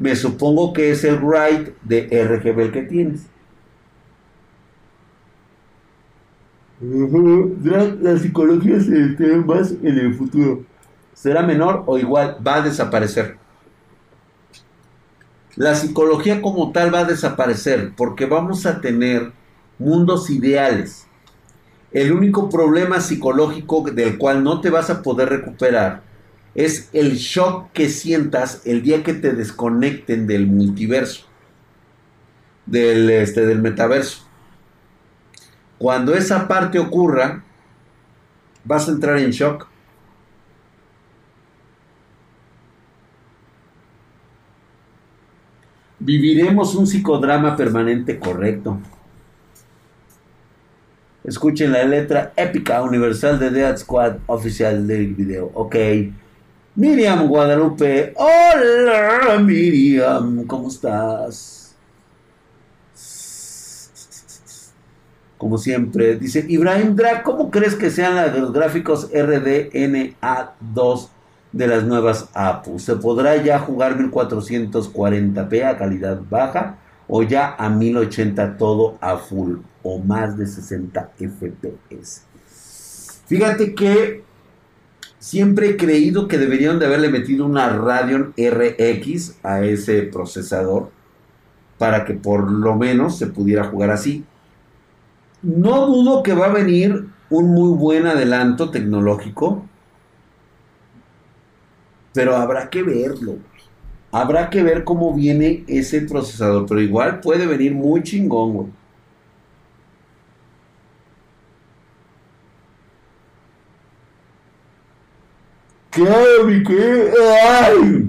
[0.00, 3.26] Me supongo que es el write de RGB el que tienes.
[6.80, 10.64] La psicología se detiene más en el futuro.
[11.12, 12.38] ¿Será menor o igual?
[12.44, 13.36] Va a desaparecer.
[15.56, 19.32] La psicología como tal va a desaparecer porque vamos a tener
[19.78, 21.06] mundos ideales.
[21.92, 26.08] El único problema psicológico del cual no te vas a poder recuperar
[26.54, 31.26] es el shock que sientas el día que te desconecten del multiverso,
[32.66, 34.26] del, este, del metaverso.
[35.78, 37.44] Cuando esa parte ocurra,
[38.64, 39.68] vas a entrar en shock.
[45.98, 48.80] Viviremos un psicodrama permanente correcto.
[51.22, 55.50] Escuchen la letra épica universal de Dead Squad oficial del video.
[55.54, 55.76] Ok.
[56.74, 58.14] Miriam Guadalupe.
[58.16, 61.60] Hola Miriam, ¿cómo estás?
[65.40, 66.16] como siempre.
[66.16, 71.08] Dice Ibrahim Drag, ¿cómo crees que sean los gráficos RDNA2
[71.52, 72.78] de las nuevas APU?
[72.78, 76.76] ¿Se podrá ya jugar 1440p a calidad baja
[77.08, 82.26] o ya a 1080 todo a full o más de 60 FPS?
[83.26, 84.22] Fíjate que
[85.20, 90.90] siempre he creído que deberían de haberle metido una Radeon RX a ese procesador
[91.78, 94.24] para que por lo menos se pudiera jugar así.
[95.42, 99.64] No dudo que va a venir un muy buen adelanto tecnológico,
[102.12, 103.36] pero habrá que verlo.
[104.12, 108.72] Habrá que ver cómo viene ese procesador, pero igual puede venir muy chingón,
[115.90, 117.14] Claro, mi querido.
[117.42, 118.08] ¡Ay!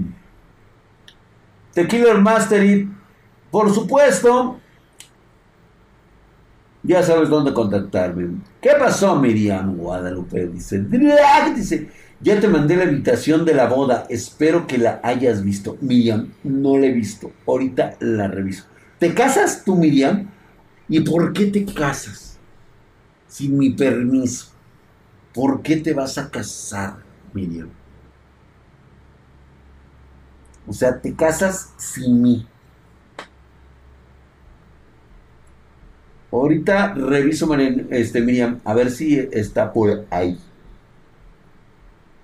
[1.72, 2.88] Tequila Mastery,
[3.50, 4.58] por supuesto.
[6.84, 8.40] Ya sabes dónde contactarme.
[8.60, 10.48] ¿Qué pasó, Miriam Guadalupe?
[10.48, 10.84] Dice,
[11.54, 14.04] dice, ya te mandé la invitación de la boda.
[14.08, 15.76] Espero que la hayas visto.
[15.80, 17.32] Miriam, no la he visto.
[17.46, 18.64] Ahorita la reviso.
[18.98, 20.28] ¿Te casas tú, Miriam?
[20.88, 22.38] ¿Y por qué te casas?
[23.28, 24.48] Sin mi permiso.
[25.32, 26.96] ¿Por qué te vas a casar,
[27.32, 27.68] Miriam?
[30.66, 32.46] O sea, te casas sin mí.
[36.30, 37.52] Ahorita reviso,
[37.90, 40.38] este, Miriam, a ver si está por ahí.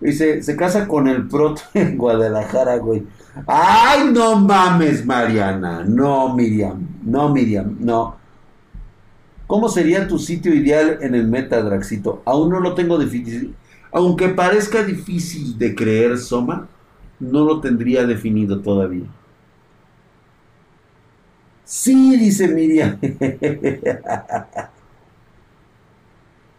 [0.01, 3.05] Dice, se casa con el proto en Guadalajara, güey.
[3.47, 5.85] Ay, no mames, Mariana.
[5.85, 6.87] No, Miriam.
[7.03, 7.77] No, Miriam.
[7.81, 8.17] No.
[9.47, 12.23] ¿Cómo sería tu sitio ideal en el Metadraxito?
[12.25, 13.55] Aún no lo tengo difícil.
[13.99, 16.69] Aunque parezca difícil de creer, Soma,
[17.19, 19.07] no lo tendría definido todavía.
[21.65, 22.97] Sí, dice Miriam.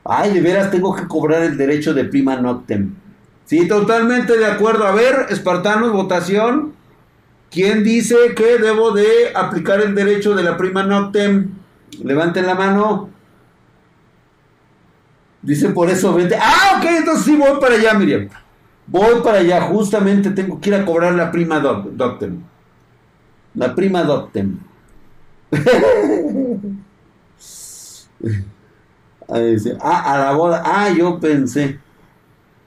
[0.03, 2.93] Ay, de veras tengo que cobrar el derecho de prima noctem.
[3.45, 4.85] Sí, totalmente de acuerdo.
[4.85, 6.73] A ver, espartanos, votación.
[7.49, 11.51] ¿Quién dice que debo de aplicar el derecho de la prima noctem?
[12.03, 13.11] Levanten la mano.
[15.41, 16.35] Dice por eso vente.
[16.39, 18.29] Ah, ok, entonces sí voy para allá, Miriam.
[18.87, 22.41] Voy para allá, justamente tengo que ir a cobrar la prima doctem.
[23.53, 24.59] La prima doctem.
[29.81, 30.63] ah, a la boda.
[30.65, 31.79] Ah, yo pensé.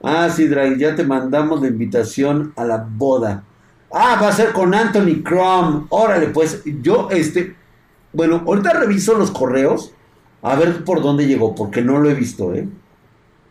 [0.01, 3.43] Ah, sí, Drag, ya te mandamos la invitación a la boda.
[3.91, 5.87] Ah, va a ser con Anthony Crum.
[5.89, 7.55] Órale, pues yo, este,
[8.11, 9.93] bueno, ahorita reviso los correos
[10.43, 12.67] a ver por dónde llegó, porque no lo he visto, ¿eh?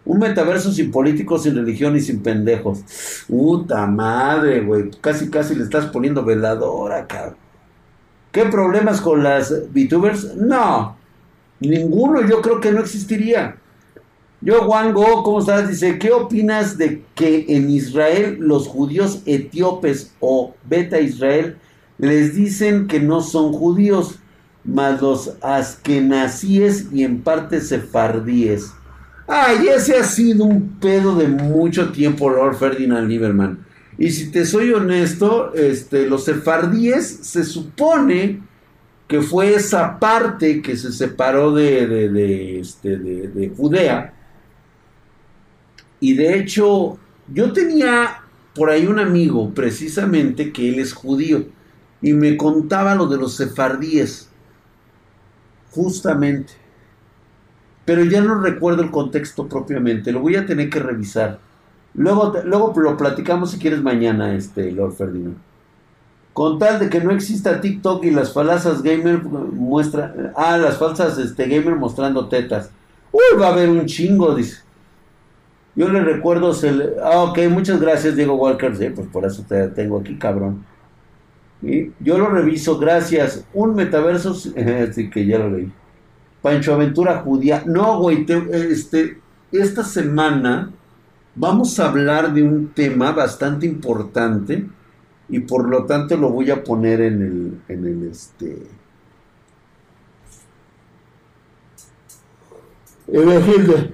[0.04, 3.24] Un metaverso sin políticos, sin religión y sin pendejos.
[3.28, 4.90] Puta madre, güey.
[5.00, 7.36] Casi, casi le estás poniendo veladora, cabrón.
[8.30, 10.36] ¿Qué problemas con las VTubers?
[10.36, 10.96] No.
[11.60, 13.56] Ninguno, yo creo que no existiría.
[14.40, 15.68] Yo, Juan Go, ¿cómo estás?
[15.68, 21.56] Dice, ¿qué opinas de que en Israel los judíos etíopes o beta Israel
[21.98, 24.18] les dicen que no son judíos,
[24.64, 28.72] más los askenazíes y en parte sefardíes?
[29.26, 33.64] Ay, ese ha sido un pedo de mucho tiempo, Lord Ferdinand Lieberman.
[33.98, 38.40] Y si te soy honesto, este, los sefardíes se supone
[39.06, 44.14] que fue esa parte que se separó de, de, este, de, Judea.
[46.00, 46.98] Y de hecho,
[47.32, 48.22] yo tenía
[48.54, 51.44] por ahí un amigo, precisamente, que él es judío.
[52.00, 54.30] Y me contaba lo de los sefardíes.
[55.72, 56.62] Justamente
[57.84, 61.38] pero ya no recuerdo el contexto propiamente, lo voy a tener que revisar.
[61.94, 65.36] Luego, luego lo platicamos si quieres mañana, este Lord Ferdinand.
[66.32, 71.18] Con tal de que no exista TikTok y las falsas gamer muestra, ah, las falsas
[71.18, 72.70] este, gamer mostrando tetas.
[73.10, 74.62] Uy, va a haber un chingo, dice.
[75.74, 79.68] Yo le recuerdo, se ah, ok, muchas gracias Diego Walker, sí, pues por eso te
[79.68, 80.64] tengo aquí, cabrón.
[81.62, 83.44] Yo lo reviso, gracias.
[83.54, 85.72] Un metaverso, así que ya lo leí.
[86.42, 87.62] Pancho Aventura Judía.
[87.66, 89.20] No, güey, este,
[89.52, 90.72] esta semana
[91.36, 94.66] vamos a hablar de un tema bastante importante
[95.28, 98.66] y por lo tanto lo voy a poner en el, en el este.
[103.06, 103.92] Imagínate.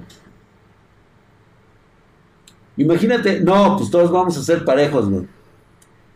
[2.78, 5.26] Imagínate, no, pues todos vamos a ser parejos, güey.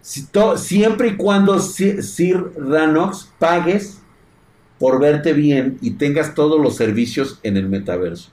[0.02, 0.26] Si
[0.56, 4.00] siempre y cuando Sir Ranox pagues
[4.78, 8.30] por verte bien y tengas todos los servicios en el metaverso.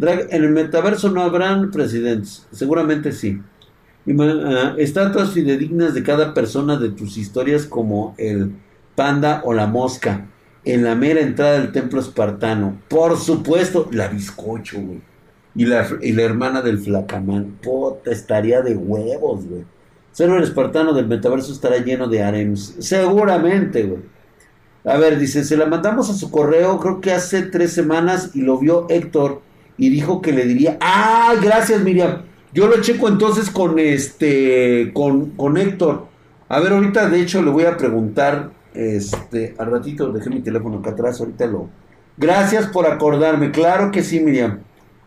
[0.00, 3.40] en el metaverso no habrán presidentes, seguramente sí.
[4.18, 8.52] Ah, estatuas fidedignas de cada persona de tus historias como el
[8.94, 10.26] panda o la mosca
[10.64, 12.80] en la mera entrada del templo espartano.
[12.88, 15.00] Por supuesto, la bizcocho, güey.
[15.54, 17.58] Y la, y la hermana del flacamán.
[17.62, 19.44] Puta, estaría de huevos.
[20.20, 22.74] El espartano del metaverso estará lleno de harems.
[22.80, 24.02] Seguramente, güey.
[24.84, 28.40] A ver, dice, se la mandamos a su correo, creo que hace tres semanas y
[28.40, 29.42] lo vio Héctor
[29.76, 32.22] y dijo que le diría, ah, gracias Miriam.
[32.52, 36.06] Yo lo checo entonces con este, con, con Héctor.
[36.48, 40.78] A ver, ahorita de hecho le voy a preguntar, este, al ratito dejé mi teléfono
[40.78, 41.68] acá atrás, ahorita lo...
[42.16, 44.60] Gracias por acordarme, claro que sí Miriam.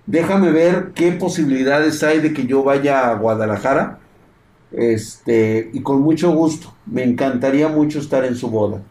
[0.06, 4.01] Déjame ver qué posibilidades hay de que yo vaya a Guadalajara.
[4.72, 8.82] Este, y con mucho gusto, me encantaría mucho estar en su boda.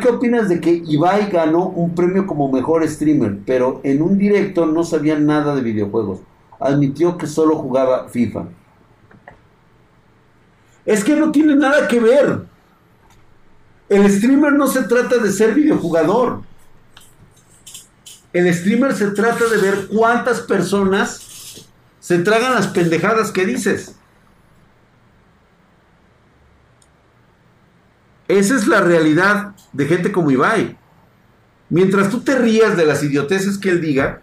[0.00, 4.66] ¿qué opinas de que Ibai ganó un premio como mejor streamer, pero en un directo
[4.66, 6.20] no sabía nada de videojuegos?
[6.58, 8.46] Admitió que solo jugaba FIFA.
[10.84, 12.46] Es que no tiene nada que ver.
[13.88, 16.42] El streamer no se trata de ser videojugador.
[18.32, 21.66] El streamer se trata de ver cuántas personas
[22.00, 23.97] se tragan las pendejadas que dices.
[28.28, 30.76] Esa es la realidad de gente como Ibai.
[31.70, 34.22] Mientras tú te rías de las idioteces que él diga,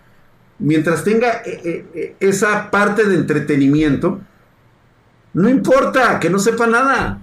[0.59, 4.21] mientras tenga eh, eh, eh, esa parte de entretenimiento,
[5.33, 7.19] no importa que no sepa nada.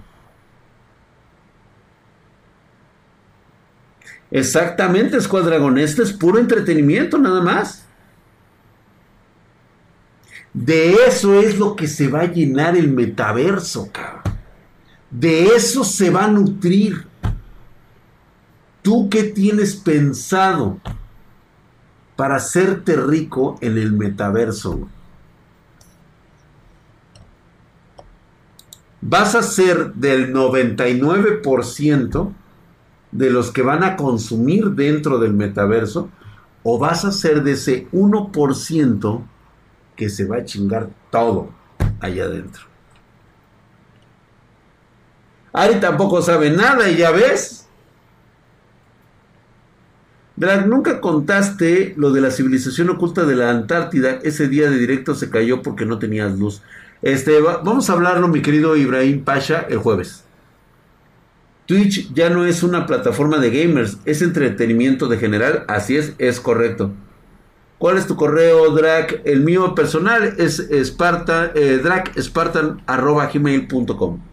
[4.29, 5.77] Exactamente, Escuadragón.
[5.77, 7.85] Este es puro entretenimiento, nada más.
[10.53, 14.32] De eso es lo que se va a llenar el metaverso, cabrón.
[15.13, 17.05] De eso se va a nutrir.
[18.81, 20.79] ¿Tú qué tienes pensado
[22.15, 24.89] para hacerte rico en el metaverso?
[29.01, 32.33] Vas a ser del 99%
[33.11, 36.09] de los que van a consumir dentro del metaverso
[36.63, 39.21] o vas a ser de ese 1%
[39.95, 41.49] que se va a chingar todo
[41.99, 42.72] allá adentro.
[45.53, 47.67] Ari tampoco sabe nada y ya ves.
[50.35, 54.19] Drag, nunca contaste lo de la civilización oculta de la Antártida.
[54.23, 56.63] Ese día de directo se cayó porque no tenías luz.
[57.03, 60.23] Este, vamos a hablarlo, mi querido Ibrahim Pasha, el jueves.
[61.67, 65.65] Twitch ya no es una plataforma de gamers, es entretenimiento de general.
[65.67, 66.91] Así es, es correcto.
[67.77, 69.21] ¿Cuál es tu correo, Drag?
[69.25, 74.32] El mío personal es Spartan, eh, dragspartan.gmail.com.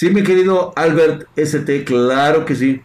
[0.00, 2.80] Sí, mi querido Albert ST, claro que sí.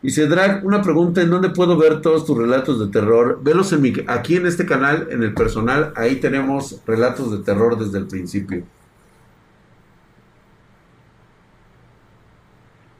[0.00, 3.38] Dice Drag, una pregunta, ¿en dónde puedo ver todos tus relatos de terror?
[3.42, 7.78] Velos en mi, aquí en este canal, en el personal, ahí tenemos relatos de terror
[7.78, 8.64] desde el principio.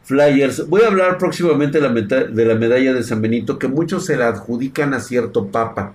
[0.03, 0.69] Flyers.
[0.69, 4.19] Voy a hablar próximamente de la, de la medalla de San Benito, que muchos se
[4.19, 5.95] la adjudican a cierto papa.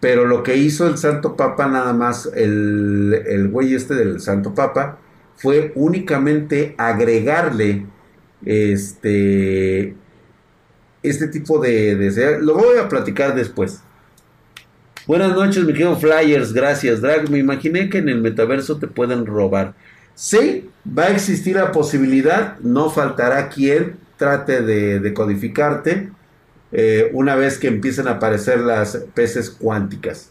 [0.00, 4.54] Pero lo que hizo el Santo Papa, nada más, el, el güey este del Santo
[4.54, 4.98] Papa,
[5.36, 7.86] fue únicamente agregarle
[8.44, 9.94] este,
[11.02, 13.82] este tipo de, de, Lo voy a platicar después.
[15.06, 17.30] Buenas noches, mi querido Flyers, gracias, Drag.
[17.30, 19.74] Me imaginé que en el metaverso te pueden robar.
[20.14, 26.10] Sí, va a existir la posibilidad, no faltará quien trate de, de codificarte
[26.72, 30.30] eh, una vez que empiecen a aparecer las peces cuánticas.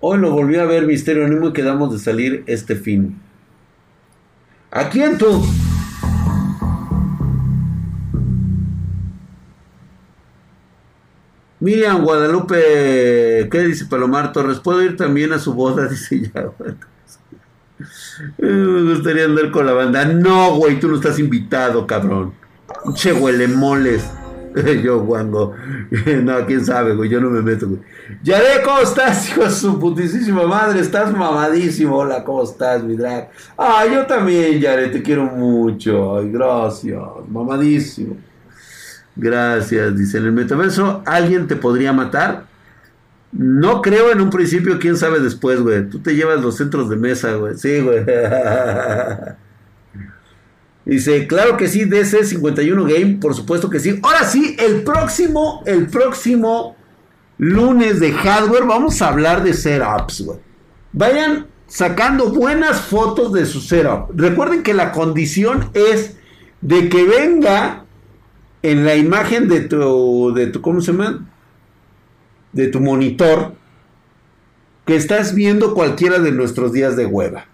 [0.00, 3.20] Hoy lo volví a ver Misterio Animo y quedamos de salir este fin.
[4.70, 5.44] ¿A quién tú?
[11.60, 14.60] Miriam Guadalupe, ¿qué dice Palomar Torres?
[14.60, 15.86] ¿Puedo ir también a su boda?
[15.90, 16.50] Dice ya.
[18.38, 20.04] Me gustaría andar con la banda.
[20.04, 22.32] No, güey, tú no estás invitado, cabrón.
[22.94, 24.10] Che, huele moles.
[24.82, 25.54] yo, Juango.
[26.22, 27.08] no, quién sabe, güey.
[27.08, 27.80] Yo no me meto, güey.
[28.22, 30.80] Yare, ¿cómo estás, hijo de su putísima madre?
[30.80, 31.96] Estás mamadísimo.
[31.96, 33.30] Hola, ¿cómo estás, mi drag?
[33.56, 36.18] Ah, yo también, Yare, te quiero mucho.
[36.18, 37.00] Ay, gracias.
[37.28, 38.16] Mamadísimo.
[39.14, 39.96] Gracias.
[39.96, 42.49] Dice, en el metaverso, ¿alguien te podría matar?
[43.32, 45.88] No creo en un principio, quién sabe después, güey.
[45.88, 47.56] Tú te llevas los centros de mesa, güey.
[47.56, 48.04] Sí, güey.
[50.84, 54.00] Dice, claro que sí, DC 51 Game, por supuesto que sí.
[54.02, 56.76] Ahora sí, el próximo, el próximo
[57.38, 60.38] lunes de hardware vamos a hablar de setups, güey.
[60.92, 64.10] Vayan sacando buenas fotos de su setup.
[64.14, 66.16] Recuerden que la condición es
[66.60, 67.84] de que venga
[68.62, 71.29] en la imagen de tu, de tu, ¿cómo se llama?
[72.52, 73.54] De tu monitor
[74.84, 77.46] que estás viendo cualquiera de nuestros días de hueva.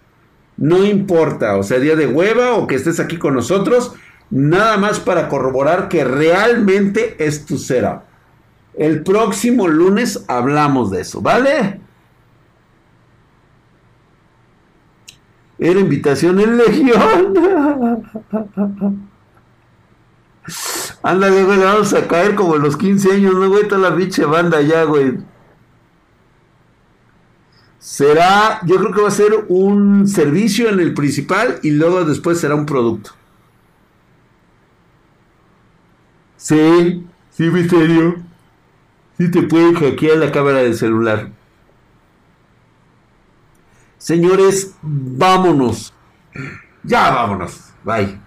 [0.57, 3.93] No importa, o sea, día de hueva o que estés aquí con nosotros,
[4.29, 8.01] nada más para corroborar que realmente es tu setup.
[8.75, 11.79] El próximo lunes hablamos de eso, ¿vale?
[15.59, 17.33] Era invitación en Legión.
[21.03, 23.67] Ándale, güey, vamos a caer como en los 15 años, ¿no, güey?
[23.67, 25.17] Toda la pinche banda ya, güey.
[27.79, 32.39] Será, yo creo que va a ser un servicio en el principal y luego después
[32.39, 33.11] será un producto.
[36.35, 38.17] Sí, sí, misterio.
[39.17, 41.31] Sí te pueden hackear la cámara del celular.
[43.97, 45.93] Señores, vámonos.
[46.83, 47.73] Ya vámonos.
[47.83, 48.26] Bye.